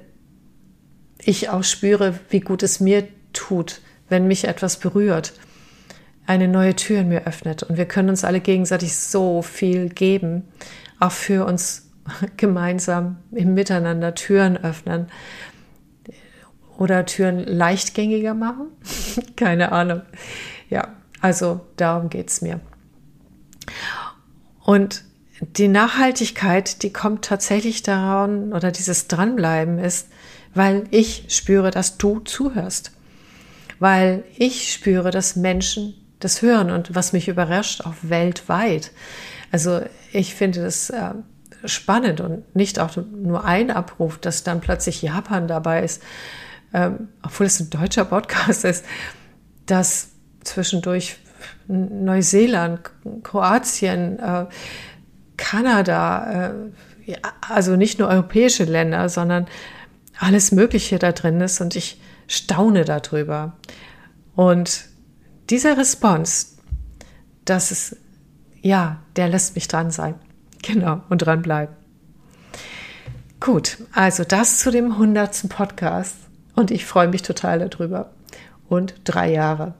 ich 1.17 1.49
auch 1.49 1.63
spüre, 1.63 2.19
wie 2.29 2.39
gut 2.39 2.63
es 2.63 2.79
mir 2.79 3.07
tut, 3.33 3.81
wenn 4.09 4.27
mich 4.27 4.45
etwas 4.45 4.77
berührt, 4.77 5.33
eine 6.27 6.47
neue 6.47 6.75
Tür 6.75 6.99
in 6.99 7.09
mir 7.09 7.25
öffnet. 7.25 7.63
Und 7.63 7.77
wir 7.77 7.85
können 7.85 8.09
uns 8.09 8.23
alle 8.23 8.39
gegenseitig 8.39 8.95
so 8.95 9.41
viel 9.41 9.89
geben, 9.89 10.47
auch 10.99 11.11
für 11.11 11.45
uns 11.45 11.89
gemeinsam 12.37 13.17
im 13.31 13.55
Miteinander 13.55 14.13
Türen 14.13 14.57
öffnen 14.57 15.07
oder 16.77 17.05
Türen 17.05 17.39
leichtgängiger 17.39 18.35
machen. 18.35 18.67
Keine 19.35 19.71
Ahnung. 19.71 20.03
Ja, 20.69 20.95
also 21.21 21.61
darum 21.75 22.09
geht 22.09 22.29
es 22.29 22.41
mir. 22.41 22.59
Und 24.63 25.03
die 25.39 25.67
Nachhaltigkeit, 25.67 26.83
die 26.83 26.93
kommt 26.93 27.25
tatsächlich 27.25 27.83
daran 27.83 28.53
oder 28.53 28.71
dieses 28.71 29.07
Dranbleiben 29.07 29.77
ist, 29.79 30.07
weil 30.53 30.83
ich 30.91 31.25
spüre, 31.29 31.71
dass 31.71 31.97
du 31.97 32.19
zuhörst. 32.19 32.91
Weil 33.79 34.23
ich 34.37 34.71
spüre, 34.71 35.11
dass 35.11 35.35
Menschen 35.35 35.95
das 36.19 36.41
hören 36.41 36.71
und 36.71 36.95
was 36.95 37.11
mich 37.11 37.27
überrascht, 37.27 37.81
auch 37.81 37.95
weltweit. 38.01 38.91
Also 39.51 39.81
ich 40.13 40.35
finde 40.35 40.61
das 40.61 40.89
äh, 40.89 41.13
spannend 41.65 42.21
und 42.21 42.55
nicht 42.55 42.79
auch 42.79 42.95
nur 42.95 43.43
ein 43.43 43.71
Abruf, 43.71 44.17
dass 44.19 44.43
dann 44.43 44.61
plötzlich 44.61 45.01
Japan 45.01 45.47
dabei 45.47 45.83
ist, 45.83 46.01
ähm, 46.73 47.09
obwohl 47.21 47.47
es 47.47 47.59
ein 47.59 47.69
deutscher 47.69 48.05
Podcast 48.05 48.63
ist, 48.63 48.85
dass 49.65 50.09
zwischendurch 50.43 51.17
Neuseeland, 51.67 52.81
Kroatien, 53.23 54.19
äh, 54.19 54.45
Kanada, 55.37 56.51
äh, 57.07 57.15
also 57.41 57.75
nicht 57.75 57.99
nur 57.99 58.07
europäische 58.07 58.63
Länder, 58.63 59.09
sondern 59.09 59.47
alles 60.19 60.51
Mögliche 60.51 60.99
da 60.99 61.11
drin 61.11 61.41
ist 61.41 61.59
und 61.61 61.75
ich 61.75 61.99
staune 62.27 62.85
darüber. 62.85 63.57
Und 64.35 64.85
dieser 65.49 65.77
Response, 65.77 66.47
das 67.45 67.71
ist, 67.71 67.97
ja, 68.61 69.01
der 69.15 69.27
lässt 69.27 69.55
mich 69.55 69.67
dran 69.67 69.91
sein. 69.91 70.15
Genau, 70.65 71.01
und 71.09 71.17
dranbleiben. 71.17 71.75
Gut, 73.41 73.79
also 73.91 74.23
das 74.23 74.59
zu 74.59 74.71
dem 74.71 74.97
hundertsten 74.97 75.49
Podcast 75.49 76.15
und 76.55 76.71
ich 76.71 76.85
freue 76.85 77.09
mich 77.09 77.21
total 77.21 77.67
darüber. 77.67 78.11
Und 78.69 78.95
drei 79.03 79.29
Jahre. 79.33 79.73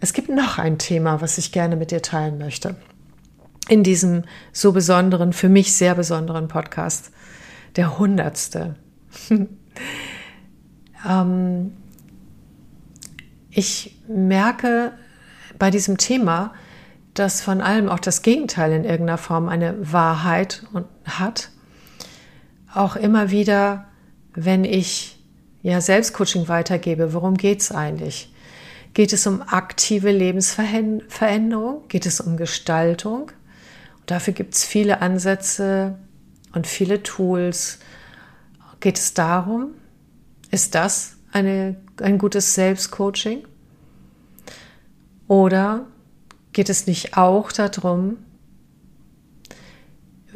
Es 0.00 0.12
gibt 0.12 0.28
noch 0.28 0.58
ein 0.58 0.78
Thema, 0.78 1.20
was 1.20 1.38
ich 1.38 1.52
gerne 1.52 1.76
mit 1.76 1.90
dir 1.90 2.02
teilen 2.02 2.38
möchte. 2.38 2.76
In 3.68 3.82
diesem 3.82 4.24
so 4.52 4.72
besonderen, 4.72 5.32
für 5.32 5.48
mich 5.48 5.74
sehr 5.74 5.94
besonderen 5.94 6.48
Podcast. 6.48 7.10
Der 7.76 7.98
hundertste. 7.98 8.76
ähm, 11.08 11.72
ich 13.50 14.00
merke 14.06 14.92
bei 15.58 15.70
diesem 15.70 15.98
Thema, 15.98 16.54
dass 17.14 17.40
von 17.40 17.60
allem 17.60 17.88
auch 17.88 17.98
das 17.98 18.22
Gegenteil 18.22 18.72
in 18.72 18.84
irgendeiner 18.84 19.18
Form 19.18 19.48
eine 19.48 19.74
Wahrheit 19.92 20.64
hat. 21.04 21.50
Auch 22.72 22.94
immer 22.94 23.30
wieder, 23.30 23.86
wenn 24.34 24.64
ich 24.64 25.18
ja 25.62 25.80
Selbstcoaching 25.80 26.46
weitergebe, 26.46 27.12
worum 27.12 27.36
geht 27.36 27.60
es 27.60 27.72
eigentlich? 27.72 28.32
Geht 28.94 29.12
es 29.12 29.26
um 29.26 29.42
aktive 29.42 30.10
Lebensveränderung? 30.10 31.86
Geht 31.88 32.06
es 32.06 32.20
um 32.20 32.36
Gestaltung? 32.36 33.30
Und 34.00 34.10
dafür 34.10 34.34
gibt 34.34 34.54
es 34.54 34.64
viele 34.64 35.00
Ansätze 35.00 35.98
und 36.52 36.66
viele 36.66 37.02
Tools. 37.02 37.78
Geht 38.80 38.98
es 38.98 39.14
darum? 39.14 39.74
Ist 40.50 40.74
das 40.74 41.16
eine, 41.32 41.76
ein 42.00 42.18
gutes 42.18 42.54
Selbstcoaching? 42.54 43.46
Oder 45.26 45.86
geht 46.52 46.70
es 46.70 46.86
nicht 46.86 47.16
auch 47.16 47.52
darum, 47.52 48.16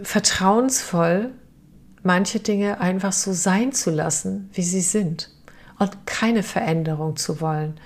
vertrauensvoll 0.03 1.31
manche 2.03 2.41
Dinge 2.41 2.81
einfach 2.81 3.13
so 3.13 3.33
sein 3.33 3.73
zu 3.73 3.91
lassen, 3.91 4.51
wie 4.53 4.63
sie 4.63 4.81
sind 4.81 5.31
und 5.79 6.07
keine 6.07 6.43
Veränderung 6.43 7.17
zu 7.17 7.41
wollen 7.41 7.79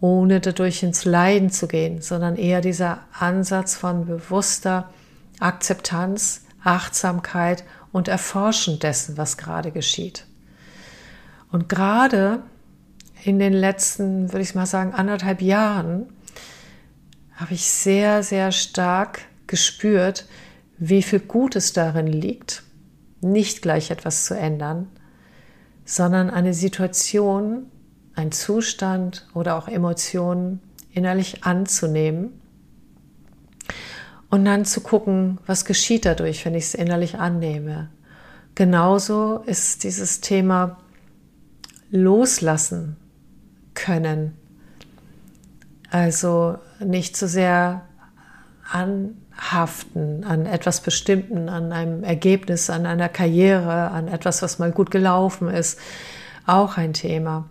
ohne 0.00 0.40
dadurch 0.40 0.82
ins 0.82 1.04
Leiden 1.04 1.50
zu 1.50 1.68
gehen, 1.68 2.00
sondern 2.00 2.36
eher 2.36 2.60
dieser 2.60 3.00
Ansatz 3.18 3.74
von 3.74 4.06
bewusster 4.06 4.90
Akzeptanz, 5.38 6.42
Achtsamkeit 6.62 7.64
und 7.92 8.08
Erforschen 8.08 8.78
dessen, 8.78 9.16
was 9.16 9.36
gerade 9.36 9.72
geschieht. 9.72 10.26
Und 11.50 11.68
gerade 11.68 12.42
in 13.24 13.38
den 13.38 13.52
letzten, 13.52 14.32
würde 14.32 14.42
ich 14.42 14.54
mal 14.54 14.66
sagen, 14.66 14.94
anderthalb 14.94 15.42
Jahren 15.42 16.06
habe 17.34 17.54
ich 17.54 17.66
sehr, 17.66 18.22
sehr 18.22 18.52
stark 18.52 19.22
gespürt, 19.46 20.26
wie 20.78 21.02
viel 21.02 21.20
Gutes 21.20 21.72
darin 21.72 22.06
liegt, 22.06 22.62
nicht 23.20 23.60
gleich 23.60 23.90
etwas 23.90 24.24
zu 24.24 24.34
ändern, 24.34 24.88
sondern 25.84 26.30
eine 26.30 26.54
Situation 26.54 27.66
ein 28.20 28.32
Zustand 28.32 29.26
oder 29.34 29.56
auch 29.56 29.66
Emotionen 29.66 30.60
innerlich 30.92 31.44
anzunehmen 31.44 32.40
und 34.28 34.44
dann 34.44 34.64
zu 34.64 34.80
gucken, 34.80 35.38
was 35.46 35.64
geschieht 35.64 36.04
dadurch, 36.04 36.44
wenn 36.44 36.54
ich 36.54 36.64
es 36.64 36.74
innerlich 36.74 37.18
annehme. 37.18 37.88
Genauso 38.54 39.38
ist 39.46 39.84
dieses 39.84 40.20
Thema 40.20 40.78
loslassen 41.90 42.96
können. 43.74 44.36
Also 45.90 46.58
nicht 46.78 47.16
so 47.16 47.26
sehr 47.26 47.82
anhaften 48.70 50.24
an 50.24 50.46
etwas 50.46 50.80
Bestimmten, 50.80 51.48
an 51.48 51.72
einem 51.72 52.04
Ergebnis, 52.04 52.70
an 52.70 52.86
einer 52.86 53.08
Karriere, 53.08 53.90
an 53.90 54.06
etwas, 54.06 54.42
was 54.42 54.58
mal 54.58 54.70
gut 54.70 54.90
gelaufen 54.90 55.48
ist. 55.48 55.78
Auch 56.46 56.76
ein 56.76 56.92
Thema. 56.92 57.48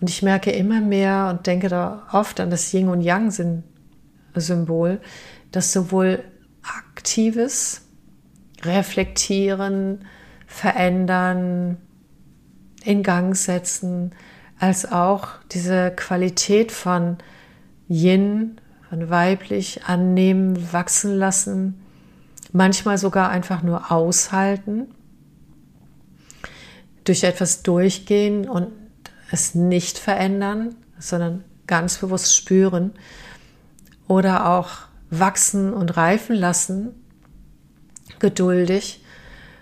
Und 0.00 0.10
ich 0.10 0.22
merke 0.22 0.50
immer 0.50 0.80
mehr 0.80 1.28
und 1.30 1.46
denke 1.46 1.68
da 1.68 2.06
oft 2.12 2.40
an 2.40 2.50
das 2.50 2.72
Yin 2.72 2.88
und 2.88 3.00
Yang-Symbol, 3.00 5.00
dass 5.50 5.72
sowohl 5.72 6.22
aktives 6.62 7.82
Reflektieren, 8.62 10.04
Verändern, 10.46 11.78
in 12.84 13.02
Gang 13.02 13.36
setzen, 13.36 14.12
als 14.58 14.90
auch 14.90 15.28
diese 15.52 15.92
Qualität 15.94 16.72
von 16.72 17.18
Yin, 17.88 18.60
von 18.88 19.10
weiblich 19.10 19.84
annehmen, 19.84 20.72
wachsen 20.72 21.16
lassen, 21.16 21.80
manchmal 22.52 22.98
sogar 22.98 23.30
einfach 23.30 23.62
nur 23.62 23.92
aushalten, 23.92 24.88
durch 27.04 27.24
etwas 27.24 27.62
durchgehen 27.62 28.48
und 28.48 28.68
es 29.30 29.54
nicht 29.54 29.98
verändern, 29.98 30.74
sondern 30.98 31.44
ganz 31.66 31.98
bewusst 31.98 32.34
spüren 32.34 32.92
oder 34.06 34.48
auch 34.48 34.70
wachsen 35.10 35.72
und 35.72 35.96
reifen 35.96 36.34
lassen, 36.34 36.94
geduldig, 38.18 39.04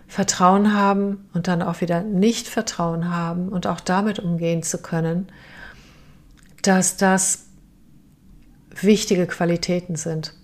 Vertrauen 0.09 0.73
haben 0.73 1.29
und 1.35 1.49
dann 1.49 1.63
auch 1.63 1.81
wieder 1.81 2.03
nicht 2.03 2.47
Vertrauen 2.47 3.11
haben 3.11 3.49
und 3.49 3.67
auch 3.67 3.81
damit 3.81 4.21
umgehen 4.21 4.63
zu 4.63 4.79
können, 4.79 5.27
dass 6.63 6.97
das 6.97 7.47
wichtige 8.71 9.27
Qualitäten 9.27 9.97
sind 9.97 10.35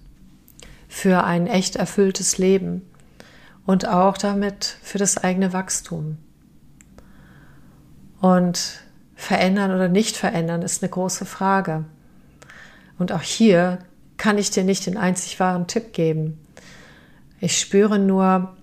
für 0.89 1.25
ein 1.25 1.47
echt 1.47 1.77
erfülltes 1.77 2.39
Leben 2.39 2.83
und 3.65 3.89
auch 3.89 4.19
damit 4.19 4.77
für 4.83 4.99
das 4.99 5.17
eigene 5.17 5.53
Wachstum. 5.53 6.19
Und 8.21 8.83
verändern 9.23 9.71
oder 9.71 9.89
nicht 9.89 10.17
verändern, 10.17 10.63
ist 10.63 10.83
eine 10.83 10.91
große 10.91 11.25
Frage. 11.25 11.85
Und 12.99 13.13
auch 13.13 13.23
hier 13.23 13.79
kann 14.17 14.37
ich 14.37 14.51
dir 14.51 14.65
nicht 14.65 14.85
den 14.85 14.97
einzig 14.97 15.39
wahren 15.39 15.69
Tipp 15.69 15.93
geben. 15.93 16.45
Ich 17.41 17.61
spüre 17.61 18.01
nur, 18.01 18.57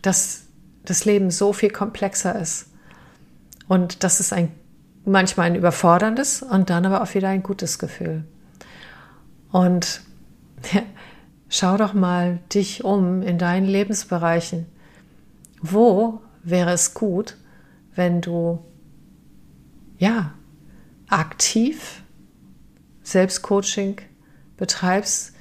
dass 0.00 0.44
das 0.84 1.04
Leben 1.04 1.32
so 1.32 1.52
viel 1.52 1.70
komplexer 1.70 2.40
ist. 2.40 2.66
Und 3.66 4.04
das 4.04 4.20
ist 4.20 4.32
ein, 4.32 4.52
manchmal 5.04 5.46
ein 5.46 5.56
überforderndes 5.56 6.42
und 6.42 6.70
dann 6.70 6.86
aber 6.86 7.02
auch 7.02 7.12
wieder 7.14 7.28
ein 7.28 7.42
gutes 7.42 7.80
Gefühl. 7.80 8.24
Und 9.50 10.02
ja, 10.72 10.82
schau 11.48 11.76
doch 11.76 11.92
mal 11.92 12.38
dich 12.54 12.84
um 12.84 13.20
in 13.22 13.36
deinen 13.36 13.66
Lebensbereichen. 13.66 14.66
Wo 15.60 16.20
wäre 16.44 16.70
es 16.70 16.94
gut, 16.94 17.36
wenn 17.96 18.20
du 18.20 18.64
ja, 20.02 20.34
aktiv 21.08 22.02
Selbstcoaching 23.04 24.00
betreibst, 24.56 25.32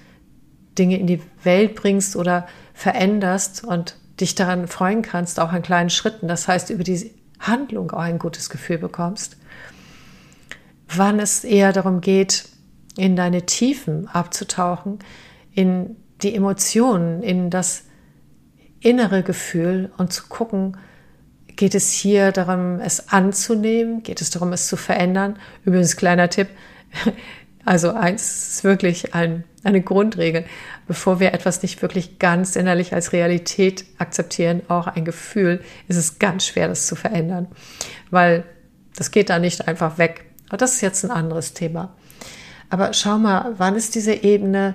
Dinge 0.78 1.00
in 1.00 1.08
die 1.08 1.19
Welt 1.41 1.74
bringst 1.74 2.15
oder 2.15 2.47
veränderst 2.76 3.63
und 3.63 3.97
dich 4.19 4.36
daran 4.36 4.67
freuen 4.67 5.02
kannst, 5.02 5.39
auch 5.39 5.52
an 5.52 5.63
kleinen 5.63 5.89
Schritten, 5.89 6.28
das 6.28 6.47
heißt 6.47 6.69
über 6.69 6.84
die 6.84 7.12
Handlung 7.39 7.89
auch 7.89 8.02
ein 8.02 8.19
gutes 8.19 8.52
Gefühl 8.52 8.78
bekommst. 8.78 9.36
Wann 10.88 11.19
es 11.19 11.43
eher 11.43 11.74
darum 11.74 12.00
geht, 12.00 12.47
in 12.97 13.15
deine 13.15 13.47
Tiefen 13.47 14.08
abzutauchen, 14.10 15.00
in 15.54 15.95
die 16.21 16.36
Emotionen, 16.36 17.24
in 17.24 17.50
das 17.50 17.86
innere 18.80 19.24
Gefühl 19.24 19.91
und 19.97 20.13
zu 20.13 20.28
gucken, 20.28 20.78
Geht 21.62 21.76
es 21.76 21.91
hier 21.91 22.32
darum, 22.32 22.80
es 22.80 23.10
anzunehmen? 23.10 24.02
Geht 24.02 24.19
es 24.19 24.32
darum, 24.32 24.52
es 24.52 24.65
zu 24.65 24.78
verändern? 24.78 25.38
Übrigens, 25.63 25.95
kleiner 25.95 26.28
Tipp. 26.28 26.47
Also 27.63 27.91
eins 27.91 28.54
ist 28.54 28.63
wirklich 28.63 29.13
ein 29.13 29.43
eine 29.63 29.84
Grundregel, 29.84 30.45
bevor 30.88 31.19
wir 31.19 31.36
etwas 31.36 31.62
nicht 31.62 31.84
wirklich 31.84 32.17
ganz 32.17 32.56
innerlich 32.56 32.95
als 32.95 33.13
Realität 33.13 33.86
akzeptieren, 34.00 34.63
auch 34.69 34.88
ein 34.88 35.06
Gefühl, 35.06 35.62
ist 35.88 35.97
es 35.97 36.17
ganz 36.17 36.47
schwer, 36.47 36.67
das 36.67 36.88
zu 36.88 36.95
verändern, 36.95 37.47
weil 38.10 38.43
das 38.95 39.12
geht 39.12 39.30
da 39.30 39.38
nicht 39.38 39.67
einfach 39.67 40.00
weg. 40.00 40.26
Aber 40.47 40.58
das 40.58 40.74
ist 40.74 40.82
jetzt 40.82 41.04
ein 41.04 41.12
anderes 41.12 41.54
Thema. 41.54 41.95
Aber 42.71 42.93
schau 42.93 43.19
mal, 43.19 43.54
wann 43.60 43.76
ist 43.76 43.93
diese 43.93 44.15
Ebene 44.15 44.74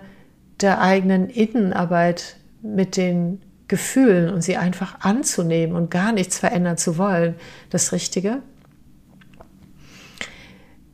der 0.61 0.81
eigenen 0.81 1.31
Innenarbeit 1.31 2.37
mit 2.63 2.97
den 2.97 3.43
Gefühlen 3.69 4.33
und 4.33 4.43
sie 4.43 4.57
einfach 4.57 5.01
anzunehmen 5.01 5.75
und 5.75 5.91
gar 5.91 6.13
nichts 6.13 6.39
verändern 6.39 6.79
zu 6.79 6.99
wollen, 6.99 7.35
das 7.71 7.93
Richtige? 7.93 8.43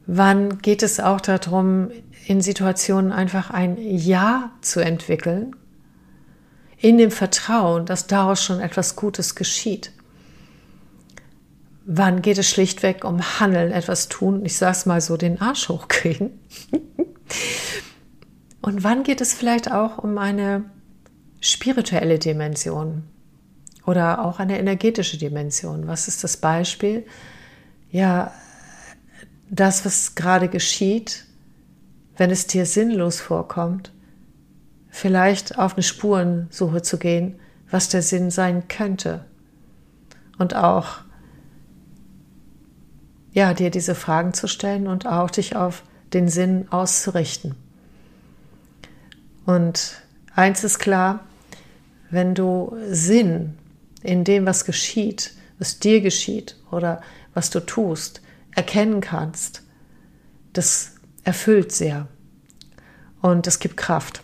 Wann 0.06 0.58
geht 0.58 0.82
es 0.82 0.98
auch 0.98 1.20
darum, 1.20 1.90
in 2.26 2.40
Situationen 2.40 3.12
einfach 3.12 3.50
ein 3.50 3.76
Ja 3.78 4.50
zu 4.61 4.80
entwickeln, 4.80 5.54
in 6.78 6.98
dem 6.98 7.11
Vertrauen, 7.11 7.87
dass 7.87 8.06
daraus 8.06 8.42
schon 8.42 8.61
etwas 8.61 8.96
Gutes 8.96 9.35
geschieht? 9.35 9.92
Wann 11.85 12.22
geht 12.22 12.38
es 12.38 12.48
schlichtweg 12.48 13.04
um 13.04 13.40
Handeln, 13.40 13.72
etwas 13.72 14.08
tun, 14.08 14.44
ich 14.44 14.56
sage 14.56 14.72
es 14.72 14.87
mal 14.87 15.00
so, 15.00 15.16
den 15.16 15.40
Arsch 15.40 15.68
hochkriegen? 15.68 16.30
Und 18.62 18.85
wann 18.85 19.02
geht 19.02 19.20
es 19.20 19.35
vielleicht 19.35 19.72
auch 19.72 19.98
um 19.98 20.18
eine 20.18 20.64
spirituelle 21.42 22.18
Dimension 22.18 23.02
oder 23.85 24.24
auch 24.24 24.38
eine 24.38 24.59
energetische 24.59 25.18
Dimension? 25.18 25.87
Was 25.87 26.09
ist 26.09 26.24
das 26.24 26.38
Beispiel? 26.38 27.05
Ja, 27.90 28.33
das, 29.50 29.85
was 29.85 30.14
gerade 30.14 30.48
geschieht, 30.48 31.26
wenn 32.16 32.31
es 32.31 32.46
dir 32.46 32.64
sinnlos 32.64 33.20
vorkommt, 33.20 33.92
vielleicht 34.88 35.59
auf 35.59 35.74
eine 35.74 35.83
Spurensuche 35.83 36.81
zu 36.83 36.98
gehen, 36.98 37.38
was 37.70 37.88
der 37.88 38.02
Sinn 38.02 38.31
sein 38.31 38.68
könnte. 38.68 39.24
Und 40.38 40.55
auch, 40.55 40.98
ja, 43.33 43.52
dir 43.52 43.70
diese 43.70 43.94
Fragen 43.94 44.33
zu 44.33 44.46
stellen 44.46 44.87
und 44.87 45.07
auch 45.07 45.31
dich 45.31 45.57
auf 45.57 45.83
den 46.12 46.28
Sinn 46.28 46.68
auszurichten. 46.70 47.57
Und 49.44 50.02
eins 50.35 50.62
ist 50.64 50.78
klar, 50.78 51.20
wenn 52.12 52.35
du 52.35 52.77
Sinn 52.90 53.55
in 54.03 54.22
dem, 54.22 54.46
was 54.46 54.64
geschieht, 54.64 55.35
was 55.59 55.79
dir 55.79 56.01
geschieht 56.01 56.57
oder 56.70 57.01
was 57.35 57.51
du 57.51 57.61
tust, 57.61 58.20
erkennen 58.55 59.01
kannst, 59.01 59.62
das 60.53 60.96
erfüllt 61.25 61.72
sehr 61.72 62.07
und 63.22 63.46
es 63.46 63.59
gibt 63.59 63.79
Kraft. 63.79 64.22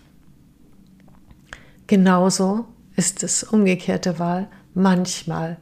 Genauso 1.87 2.67
ist 2.95 3.23
es 3.23 3.43
umgekehrte 3.43 4.19
Wahl. 4.19 4.49
Manchmal 4.75 5.57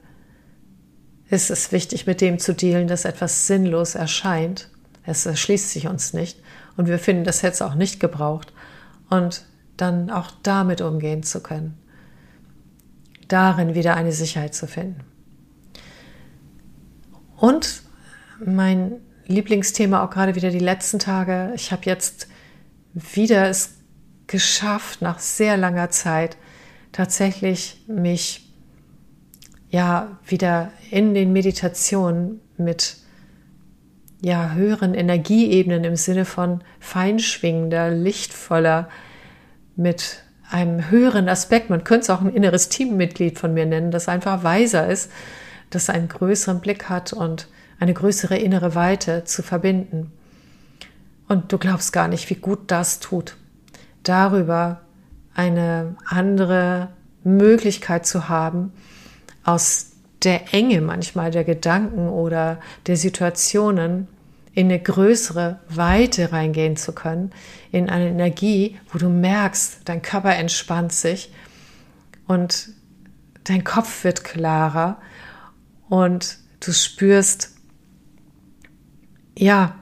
ist 1.31 1.51
es 1.51 1.71
wichtig, 1.71 2.07
mit 2.07 2.21
dem 2.21 2.41
zu 2.41 2.55
dealen, 2.55 2.89
dass 2.89 3.05
etwas 3.05 3.47
sinnlos 3.47 3.95
erscheint. 3.95 4.69
Es 5.05 5.27
erschließt 5.27 5.71
sich 5.71 5.87
uns 5.87 6.12
nicht 6.12 6.41
und 6.77 6.89
wir 6.89 6.99
finden, 6.99 7.23
das 7.23 7.45
hätte 7.45 7.55
es 7.55 7.62
auch 7.62 7.77
nicht 7.77 8.01
gebraucht. 8.01 8.53
Und 9.11 9.45
dann 9.77 10.11
auch 10.11 10.33
damit 10.43 10.81
umgehen 10.81 11.23
zu 11.23 11.41
können. 11.41 11.79
Darin 13.29 13.75
wieder 13.75 13.97
eine 13.97 14.12
Sicherheit 14.12 14.55
zu 14.55 14.67
finden. 14.67 15.01
Und 17.37 17.83
mein 18.45 18.93
Lieblingsthema 19.27 20.05
auch 20.05 20.11
gerade 20.11 20.35
wieder 20.35 20.51
die 20.51 20.59
letzten 20.59 20.99
Tage. 20.99 21.53
Ich 21.55 21.73
habe 21.73 21.83
jetzt 21.85 22.29
wieder 22.95 23.49
es 23.49 23.75
geschafft, 24.27 25.03
nach 25.03 25.19
sehr 25.19 25.57
langer 25.57 25.91
Zeit 25.91 26.37
tatsächlich 26.93 27.85
mich 27.87 28.53
ja 29.69 30.19
wieder 30.25 30.73
in 30.91 31.15
den 31.15 31.33
Meditationen 31.33 32.41
mit 32.57 32.97
ja 34.23 34.53
höheren 34.53 34.95
Energieebenen 34.95 35.85
im 35.85 35.97
Sinne 35.97 36.25
von 36.25 36.62
feinschwingender, 36.81 37.91
lichtvoller, 37.91 38.89
mit 39.77 40.23
einem 40.51 40.91
höheren 40.91 41.29
Aspekt. 41.29 41.71
Man 41.71 41.85
könnte 41.85 42.03
es 42.03 42.11
auch 42.11 42.21
ein 42.21 42.35
inneres 42.35 42.69
Teammitglied 42.69 43.39
von 43.39 43.55
mir 43.55 43.67
nennen, 43.67 43.91
das 43.91 44.09
einfach 44.09 44.45
weiser 44.45 44.89
ist, 44.89 45.11
das 45.71 45.91
einen 45.91 46.09
größeren 46.09 46.61
Blick 46.61 46.89
hat 46.89 47.13
und 47.13 47.49
eine 47.81 47.95
größere 47.95 48.37
innere 48.37 48.75
Weite 48.75 49.25
zu 49.25 49.43
verbinden. 49.43 50.13
Und 51.29 51.53
du 51.53 51.59
glaubst 51.59 51.93
gar 51.93 52.09
nicht, 52.09 52.31
wie 52.31 52.37
gut 52.37 52.71
das 52.71 53.01
tut, 53.01 53.37
darüber 54.03 54.81
eine 55.35 55.97
andere 56.07 56.89
Möglichkeit 57.25 58.07
zu 58.07 58.29
haben, 58.29 58.73
aus 59.45 59.93
der 60.23 60.55
Enge 60.55 60.81
manchmal 60.81 61.31
der 61.31 61.45
Gedanken 61.45 62.09
oder 62.09 62.59
der 62.87 62.97
Situationen 62.97 64.09
in 64.57 64.69
eine 64.69 64.81
größere 64.81 65.61
Weite 65.69 66.33
reingehen 66.33 66.77
zu 66.77 66.95
können, 66.95 67.31
in 67.73 67.90
eine 67.90 68.09
Energie, 68.09 68.79
wo 68.90 68.97
du 68.97 69.11
merkst, 69.11 69.81
dein 69.85 70.01
Körper 70.01 70.35
entspannt 70.35 70.95
sich 70.95 71.31
und 72.27 72.71
dein 73.45 73.64
Kopf 73.64 74.03
wird 74.03 74.25
klarer 74.25 74.99
und 75.90 76.38
du 76.61 76.73
spürst, 76.73 77.51
ja, 79.37 79.75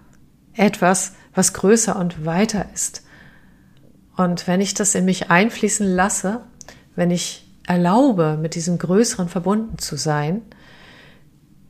etwas, 0.55 1.13
was 1.35 1.53
größer 1.53 1.95
und 1.95 2.27
weiter 2.27 2.67
ist. 2.75 3.05
Und 4.17 4.49
wenn 4.49 4.61
ich 4.61 4.75
das 4.75 4.97
in 4.97 5.05
mich 5.05 5.31
einfließen 5.31 5.87
lasse, 5.87 6.41
wenn 6.97 7.13
ich 7.13 7.49
erlaube, 7.65 8.37
mit 8.43 8.57
diesem 8.57 8.79
Größeren 8.79 9.29
verbunden 9.29 9.79
zu 9.79 9.95
sein, 9.95 10.43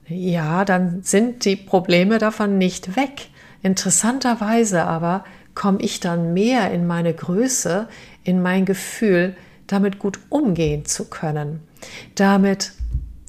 ja, 0.09 0.65
dann 0.65 1.03
sind 1.03 1.45
die 1.45 1.57
Probleme 1.57 2.19
davon 2.19 2.59
nicht 2.59 2.97
weg. 2.97 3.29
Interessanterweise 3.63 4.85
aber 4.85 5.25
komme 5.55 5.79
ich 5.81 6.01
dann 6.01 6.35
mehr 6.35 6.71
in 6.71 6.87
meine 6.87 7.15
Größe, 7.15 7.89
in 8.25 8.43
mein 8.43 8.65
Gefühl, 8.65 9.37
damit 9.67 9.99
gut 9.99 10.19
umgehen 10.29 10.85
zu 10.85 11.07
können, 11.07 11.61
damit 12.15 12.73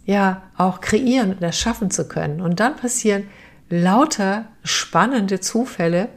ja 0.06 0.44
auch 0.58 0.82
kreieren 0.82 1.32
und 1.32 1.42
erschaffen 1.42 1.92
zu 1.92 2.08
können. 2.08 2.42
Und 2.42 2.60
dann 2.60 2.76
passieren 2.76 3.24
lauter 3.70 4.46
spannende 4.64 5.40
Zufälle, 5.40 6.10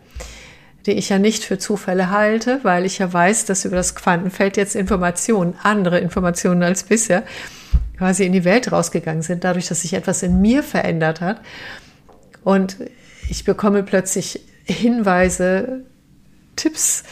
die 0.86 0.92
ich 0.92 1.08
ja 1.08 1.18
nicht 1.18 1.44
für 1.44 1.58
Zufälle 1.58 2.10
halte, 2.10 2.60
weil 2.62 2.84
ich 2.84 2.98
ja 2.98 3.12
weiß, 3.12 3.44
dass 3.44 3.64
über 3.64 3.76
das 3.76 3.94
Quantenfeld 3.94 4.56
jetzt 4.56 4.74
Informationen, 4.74 5.54
andere 5.62 5.98
Informationen 5.98 6.62
als 6.62 6.82
bisher, 6.82 7.22
quasi 7.98 8.24
in 8.24 8.32
die 8.32 8.44
Welt 8.44 8.70
rausgegangen 8.72 9.22
sind, 9.22 9.44
dadurch, 9.44 9.68
dass 9.68 9.82
sich 9.82 9.92
etwas 9.92 10.22
in 10.22 10.40
mir 10.40 10.62
verändert 10.62 11.20
hat. 11.20 11.40
Und 12.44 12.78
ich 13.28 13.44
bekomme 13.44 13.82
plötzlich 13.82 14.40
Hinweise, 14.64 15.84
Tipps, 16.56 17.04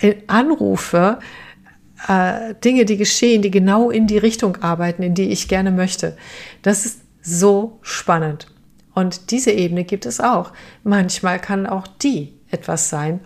äh, 0.00 0.16
Anrufe, 0.26 1.18
äh, 2.08 2.54
Dinge, 2.64 2.84
die 2.84 2.96
geschehen, 2.96 3.42
die 3.42 3.50
genau 3.50 3.90
in 3.90 4.06
die 4.06 4.18
Richtung 4.18 4.56
arbeiten, 4.62 5.02
in 5.02 5.14
die 5.14 5.30
ich 5.30 5.48
gerne 5.48 5.70
möchte. 5.70 6.16
Das 6.62 6.84
ist 6.84 7.00
so 7.22 7.78
spannend. 7.82 8.48
Und 8.94 9.30
diese 9.30 9.50
Ebene 9.50 9.84
gibt 9.84 10.06
es 10.06 10.20
auch. 10.20 10.52
Manchmal 10.82 11.38
kann 11.38 11.66
auch 11.66 11.86
die 11.86 12.34
etwas 12.50 12.88
sein, 12.88 13.20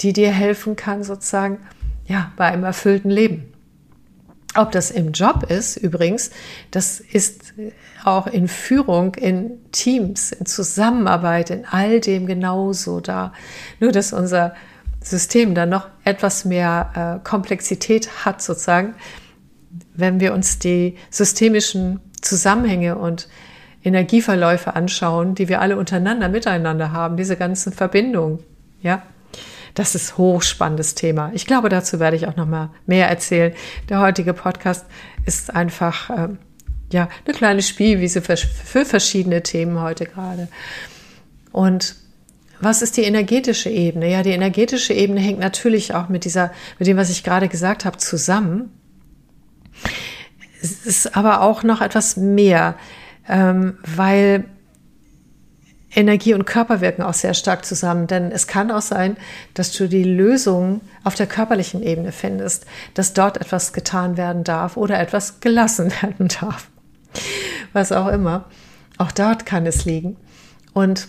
die 0.00 0.12
dir 0.12 0.30
helfen 0.30 0.76
kann, 0.76 1.02
sozusagen, 1.04 1.58
ja, 2.06 2.32
bei 2.36 2.46
einem 2.46 2.64
erfüllten 2.64 3.10
Leben. 3.10 3.53
Ob 4.56 4.70
das 4.70 4.90
im 4.90 5.12
Job 5.12 5.50
ist, 5.50 5.76
übrigens, 5.76 6.30
das 6.70 7.00
ist 7.00 7.54
auch 8.04 8.26
in 8.26 8.46
Führung, 8.46 9.14
in 9.14 9.58
Teams, 9.72 10.30
in 10.30 10.46
Zusammenarbeit, 10.46 11.50
in 11.50 11.64
all 11.64 12.00
dem 12.00 12.26
genauso 12.26 13.00
da. 13.00 13.32
Nur, 13.80 13.90
dass 13.90 14.12
unser 14.12 14.54
System 15.00 15.54
dann 15.54 15.70
noch 15.70 15.88
etwas 16.04 16.44
mehr 16.44 17.20
äh, 17.22 17.28
Komplexität 17.28 18.24
hat, 18.24 18.42
sozusagen, 18.42 18.94
wenn 19.94 20.20
wir 20.20 20.32
uns 20.32 20.58
die 20.58 20.96
systemischen 21.10 22.00
Zusammenhänge 22.20 22.96
und 22.96 23.28
Energieverläufe 23.82 24.74
anschauen, 24.74 25.34
die 25.34 25.48
wir 25.48 25.60
alle 25.60 25.76
untereinander, 25.76 26.28
miteinander 26.28 26.92
haben, 26.92 27.16
diese 27.16 27.36
ganzen 27.36 27.72
Verbindungen, 27.72 28.38
ja. 28.80 29.02
Das 29.74 29.96
ist 29.96 30.16
hochspannendes 30.16 30.94
Thema. 30.94 31.32
Ich 31.34 31.46
glaube, 31.46 31.68
dazu 31.68 31.98
werde 31.98 32.16
ich 32.16 32.28
auch 32.28 32.36
noch 32.36 32.46
mal 32.46 32.70
mehr 32.86 33.08
erzählen. 33.08 33.52
Der 33.88 34.00
heutige 34.00 34.32
Podcast 34.32 34.86
ist 35.26 35.54
einfach 35.54 36.10
ähm, 36.10 36.38
ja 36.92 37.08
eine 37.24 37.34
kleine 37.34 37.62
Spielwiese 37.62 38.22
für, 38.22 38.36
für 38.36 38.84
verschiedene 38.84 39.42
Themen 39.42 39.80
heute 39.80 40.06
gerade. 40.06 40.48
Und 41.50 41.96
was 42.60 42.82
ist 42.82 42.96
die 42.96 43.02
energetische 43.02 43.68
Ebene? 43.68 44.10
Ja, 44.10 44.22
die 44.22 44.30
energetische 44.30 44.94
Ebene 44.94 45.20
hängt 45.20 45.40
natürlich 45.40 45.92
auch 45.92 46.08
mit 46.08 46.24
dieser, 46.24 46.52
mit 46.78 46.86
dem, 46.86 46.96
was 46.96 47.10
ich 47.10 47.24
gerade 47.24 47.48
gesagt 47.48 47.84
habe, 47.84 47.98
zusammen. 47.98 48.70
Es 50.62 50.86
ist 50.86 51.16
aber 51.16 51.42
auch 51.42 51.64
noch 51.64 51.80
etwas 51.80 52.16
mehr, 52.16 52.76
ähm, 53.28 53.76
weil 53.84 54.44
Energie 55.94 56.34
und 56.34 56.44
Körper 56.44 56.80
wirken 56.80 57.02
auch 57.02 57.14
sehr 57.14 57.34
stark 57.34 57.64
zusammen, 57.64 58.06
denn 58.06 58.32
es 58.32 58.46
kann 58.46 58.70
auch 58.70 58.82
sein, 58.82 59.16
dass 59.54 59.72
du 59.72 59.88
die 59.88 60.04
Lösung 60.04 60.80
auf 61.04 61.14
der 61.14 61.26
körperlichen 61.26 61.82
Ebene 61.82 62.12
findest, 62.12 62.66
dass 62.94 63.12
dort 63.12 63.36
etwas 63.40 63.72
getan 63.72 64.16
werden 64.16 64.44
darf 64.44 64.76
oder 64.76 64.98
etwas 64.98 65.40
gelassen 65.40 65.92
werden 66.02 66.28
darf. 66.28 66.68
Was 67.72 67.92
auch 67.92 68.08
immer. 68.08 68.46
Auch 68.98 69.12
dort 69.12 69.46
kann 69.46 69.66
es 69.66 69.84
liegen. 69.84 70.16
Und 70.72 71.08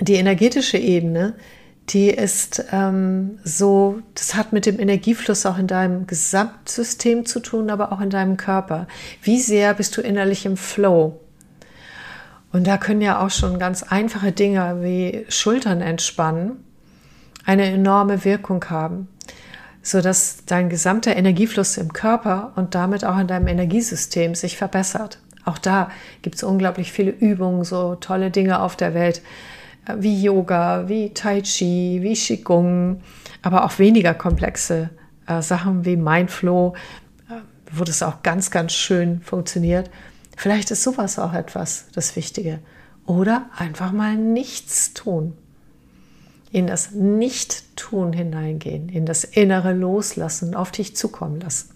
die 0.00 0.14
energetische 0.14 0.78
Ebene, 0.78 1.34
die 1.88 2.08
ist 2.08 2.64
ähm, 2.72 3.38
so, 3.44 4.00
das 4.14 4.34
hat 4.34 4.52
mit 4.52 4.66
dem 4.66 4.78
Energiefluss 4.78 5.46
auch 5.46 5.58
in 5.58 5.66
deinem 5.66 6.06
Gesamtsystem 6.06 7.26
zu 7.26 7.40
tun, 7.40 7.70
aber 7.70 7.92
auch 7.92 8.00
in 8.00 8.10
deinem 8.10 8.36
Körper. 8.36 8.86
Wie 9.22 9.40
sehr 9.40 9.74
bist 9.74 9.96
du 9.96 10.00
innerlich 10.00 10.46
im 10.46 10.56
Flow? 10.56 11.20
Und 12.52 12.66
da 12.66 12.76
können 12.76 13.00
ja 13.00 13.24
auch 13.24 13.30
schon 13.30 13.58
ganz 13.58 13.82
einfache 13.82 14.32
Dinge 14.32 14.82
wie 14.82 15.24
Schultern 15.28 15.80
entspannen 15.80 16.64
eine 17.44 17.64
enorme 17.64 18.24
Wirkung 18.24 18.64
haben, 18.70 19.08
so 19.82 20.00
dass 20.00 20.44
dein 20.46 20.68
gesamter 20.68 21.16
Energiefluss 21.16 21.76
im 21.76 21.92
Körper 21.92 22.52
und 22.56 22.74
damit 22.74 23.04
auch 23.04 23.18
in 23.18 23.26
deinem 23.26 23.48
Energiesystem 23.48 24.34
sich 24.34 24.56
verbessert. 24.56 25.18
Auch 25.44 25.58
da 25.58 25.90
gibt 26.22 26.36
es 26.36 26.44
unglaublich 26.44 26.92
viele 26.92 27.10
Übungen, 27.10 27.64
so 27.64 27.96
tolle 27.96 28.30
Dinge 28.30 28.60
auf 28.60 28.76
der 28.76 28.94
Welt, 28.94 29.22
äh, 29.86 29.94
wie 29.98 30.22
Yoga, 30.22 30.88
wie 30.88 31.10
Tai 31.10 31.40
Chi, 31.40 31.98
wie 32.00 32.14
Qigong, 32.14 33.00
aber 33.42 33.64
auch 33.64 33.78
weniger 33.78 34.14
komplexe 34.14 34.90
äh, 35.26 35.42
Sachen 35.42 35.84
wie 35.84 35.96
Mindflow, 35.96 36.74
äh, 37.28 37.32
wo 37.72 37.82
das 37.82 38.04
auch 38.04 38.22
ganz, 38.22 38.52
ganz 38.52 38.72
schön 38.72 39.20
funktioniert. 39.22 39.90
Vielleicht 40.42 40.72
ist 40.72 40.82
sowas 40.82 41.20
auch 41.20 41.34
etwas, 41.34 41.86
das 41.94 42.16
Wichtige. 42.16 42.58
Oder 43.06 43.48
einfach 43.56 43.92
mal 43.92 44.16
nichts 44.16 44.92
tun. 44.92 45.38
In 46.50 46.66
das 46.66 46.90
Nicht-Tun 46.90 48.12
hineingehen, 48.12 48.88
in 48.88 49.06
das 49.06 49.22
innere 49.22 49.72
Loslassen, 49.72 50.56
auf 50.56 50.72
dich 50.72 50.96
zukommen 50.96 51.40
lassen. 51.40 51.70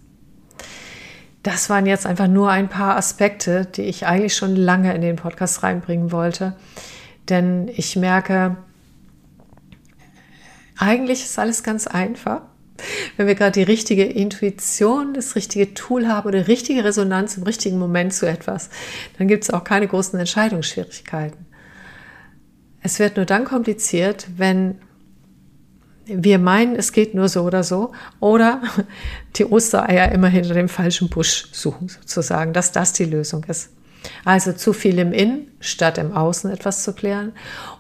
Das 1.45 1.71
waren 1.71 1.87
jetzt 1.87 2.07
einfach 2.07 2.27
nur 2.27 2.51
ein 2.51 2.69
paar 2.69 2.97
Aspekte, 2.97 3.67
die 3.67 3.83
ich 3.83 4.07
eigentlich 4.07 4.35
schon 4.35 4.57
lange 4.57 4.93
in 4.97 5.01
den 5.01 5.15
Podcast 5.15 5.63
reinbringen 5.63 6.11
wollte. 6.11 6.57
Denn 7.29 7.69
ich 7.69 7.95
merke, 7.95 8.57
eigentlich 10.77 11.23
ist 11.23 11.39
alles 11.39 11.63
ganz 11.63 11.87
einfach 11.87 12.41
wenn 13.17 13.27
wir 13.27 13.35
gerade 13.35 13.53
die 13.53 13.63
richtige 13.63 14.05
Intuition, 14.05 15.15
das 15.15 15.37
richtige 15.37 15.75
Tool 15.75 16.09
haben 16.09 16.29
oder 16.29 16.49
richtige 16.49 16.85
Resonanz 16.85 17.37
im 17.37 17.43
richtigen 17.43 17.79
Moment 17.79 18.13
zu 18.13 18.27
etwas, 18.27 18.71
dann 19.19 19.29
gibt 19.29 19.45
es 19.45 19.51
auch 19.51 19.65
keine 19.65 19.87
großen 19.87 20.19
Entscheidungsschwierigkeiten. 20.19 21.47
Es 22.83 22.99
wird 22.99 23.17
nur 23.17 23.27
dann 23.27 23.45
kompliziert, 23.45 24.27
wenn 24.37 24.77
wir 26.07 26.39
meinen, 26.39 26.77
es 26.77 26.93
geht 26.93 27.15
nur 27.15 27.29
so 27.29 27.43
oder 27.43 27.65
so, 27.65 27.93
oder 28.21 28.63
die 29.37 29.45
Ostereier 29.45 30.13
immer 30.13 30.29
hinter 30.29 30.55
dem 30.55 30.69
falschen 30.69 31.09
Busch 31.09 31.49
suchen, 31.53 31.89
sozusagen, 31.89 32.53
dass 32.53 32.73
das 32.73 32.93
die 32.93 33.05
Lösung 33.05 33.45
ist. 33.45 33.71
Also 34.25 34.53
zu 34.53 34.73
viel 34.73 34.99
im 34.99 35.13
Innen 35.13 35.51
statt 35.61 35.99
im 35.99 36.13
Außen 36.13 36.51
etwas 36.51 36.85
zu 36.85 36.93
klären 36.93 37.33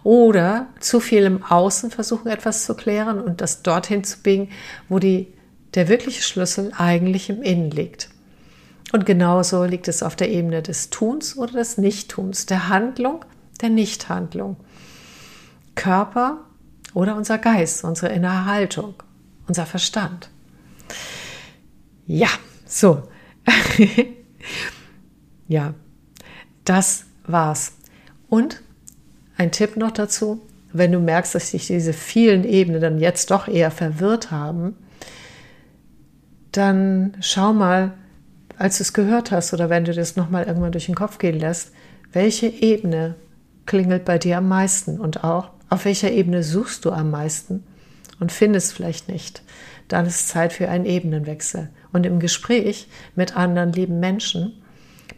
oder 0.02 0.66
zu 0.80 1.00
viel 1.00 1.24
im 1.24 1.42
Außen 1.42 1.90
versuchen 1.90 2.28
etwas 2.28 2.64
zu 2.64 2.74
klären 2.74 3.20
und 3.20 3.40
das 3.40 3.62
dorthin 3.62 4.04
zu 4.04 4.22
biegen, 4.22 4.50
wo 4.88 4.98
die, 4.98 5.32
der 5.74 5.88
wirkliche 5.88 6.22
Schlüssel 6.22 6.72
eigentlich 6.76 7.30
im 7.30 7.42
Innen 7.42 7.70
liegt. 7.70 8.08
Und 8.92 9.04
genauso 9.04 9.64
liegt 9.64 9.88
es 9.88 10.02
auf 10.02 10.16
der 10.16 10.30
Ebene 10.30 10.62
des 10.62 10.90
Tuns 10.90 11.36
oder 11.36 11.52
des 11.52 11.76
Nichttuns, 11.76 12.46
der 12.46 12.68
Handlung, 12.68 13.24
der 13.60 13.68
Nichthandlung. 13.68 14.56
Körper 15.74 16.38
oder 16.94 17.16
unser 17.16 17.38
Geist, 17.38 17.84
unsere 17.84 18.12
innere 18.12 18.46
Haltung, 18.46 18.94
unser 19.46 19.66
Verstand. 19.66 20.30
Ja, 22.06 22.28
so. 22.64 23.02
ja, 25.48 25.74
das 26.66 27.07
war's. 27.26 27.72
Und 28.29 28.62
ein 29.37 29.52
Tipp 29.52 29.76
noch 29.76 29.92
dazu, 29.92 30.40
wenn 30.72 30.92
du 30.92 31.00
merkst, 31.00 31.35
dass 31.35 31.50
sich 31.50 31.66
diese 31.66 31.92
vielen 31.92 32.44
Ebenen 32.44 32.81
dann 32.81 32.98
jetzt 32.98 33.31
doch 33.31 33.48
eher 33.48 33.70
verwirrt 33.70 34.31
haben, 34.31 34.76
dann 36.52 37.16
schau 37.20 37.52
mal, 37.52 37.94
als 38.59 38.79
du 38.79 38.83
es 38.83 38.92
gehört 38.92 39.31
hast 39.31 39.52
oder 39.52 39.70
wenn 39.70 39.85
du 39.85 39.92
das 39.92 40.16
nochmal 40.16 40.44
irgendwann 40.44 40.72
durch 40.72 40.87
den 40.87 40.94
Kopf 40.94 41.18
gehen 41.18 41.38
lässt, 41.38 41.72
welche 42.12 42.46
Ebene 42.46 43.14
klingelt 43.66 44.05
bei 44.05 44.18
dir 44.18 44.38
am 44.38 44.48
meisten 44.48 44.98
und 44.98 45.24
auch 45.24 45.50
auf 45.68 45.85
welcher 45.85 46.11
Ebene 46.11 46.42
suchst 46.42 46.85
du 46.85 46.92
am 46.92 47.11
meisten 47.11 47.64
und 48.20 48.33
findest 48.33 48.72
vielleicht 48.72 49.09
nicht. 49.09 49.42
Dann 49.88 50.07
ist 50.07 50.29
Zeit 50.29 50.52
für 50.52 50.68
einen 50.68 50.87
Ebenenwechsel. 50.87 51.70
Und 51.92 52.07
im 52.07 52.18
Gespräch 52.20 52.88
mit 53.14 53.37
anderen 53.37 53.72
lieben 53.72 54.00
Menschen, 54.00 54.62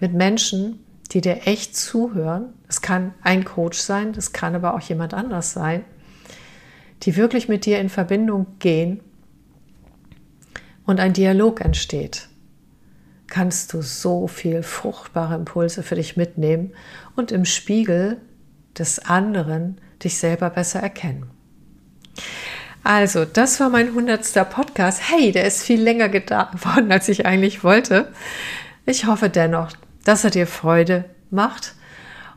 mit 0.01 0.15
Menschen, 0.15 0.81
die 1.13 1.21
dir 1.21 1.47
echt 1.47 1.77
zuhören. 1.77 2.53
Es 2.69 2.83
kann 2.83 3.15
ein 3.23 3.45
Coach 3.45 3.79
sein, 3.79 4.13
das 4.13 4.33
kann 4.33 4.55
aber 4.55 4.75
auch 4.75 4.81
jemand 4.81 5.15
anders 5.15 5.53
sein, 5.53 5.85
die 7.03 7.17
wirklich 7.17 7.49
mit 7.49 7.65
dir 7.65 7.81
in 7.81 7.89
Verbindung 7.89 8.47
gehen 8.59 9.01
und 10.85 11.01
ein 11.01 11.13
Dialog 11.13 11.61
entsteht. 11.61 12.29
Kannst 13.27 13.73
du 13.73 13.83
so 13.83 14.27
viel 14.27 14.63
fruchtbare 14.63 15.35
Impulse 15.35 15.83
für 15.83 15.95
dich 15.95 16.17
mitnehmen 16.17 16.73
und 17.15 17.31
im 17.31 17.45
Spiegel 17.45 18.19
des 18.79 18.99
anderen 18.99 19.81
dich 20.03 20.19
selber 20.19 20.51
besser 20.51 20.81
erkennen. 20.81 21.29
Also, 22.85 23.25
das 23.25 23.61
war 23.61 23.69
mein 23.69 23.93
hundertster 23.93 24.45
Podcast. 24.45 25.11
Hey, 25.11 25.33
der 25.33 25.45
ist 25.45 25.63
viel 25.63 25.81
länger 25.81 26.09
geworden, 26.09 26.91
als 26.91 27.09
ich 27.09 27.27
eigentlich 27.27 27.65
wollte. 27.65 28.13
Ich 28.87 29.05
hoffe 29.05 29.29
dennoch, 29.29 29.73
dass 30.09 30.25
er 30.25 30.31
dir 30.31 30.47
Freude 30.47 31.05
macht 31.29 31.75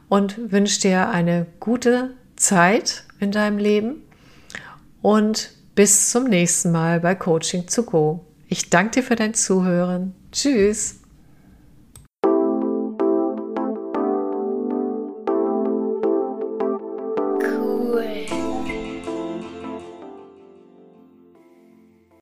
und 0.10 0.52
wünsche 0.52 0.82
dir 0.82 1.08
eine 1.08 1.46
gute 1.62 2.10
Zeit 2.36 3.06
in 3.22 3.32
deinem 3.32 3.58
Leben 3.58 4.02
und 5.02 5.52
bis 5.74 6.10
zum 6.10 6.26
nächsten 6.26 6.74
Mal 6.74 7.00
bei 7.00 7.16
Coaching 7.16 7.68
to 7.68 7.84
Go. 7.84 8.26
Ich 8.50 8.70
danke 8.70 9.00
dir 9.00 9.04
für 9.04 9.16
dein 9.16 9.34
Zuhören. 9.36 10.14
Tschüss. 10.34 11.01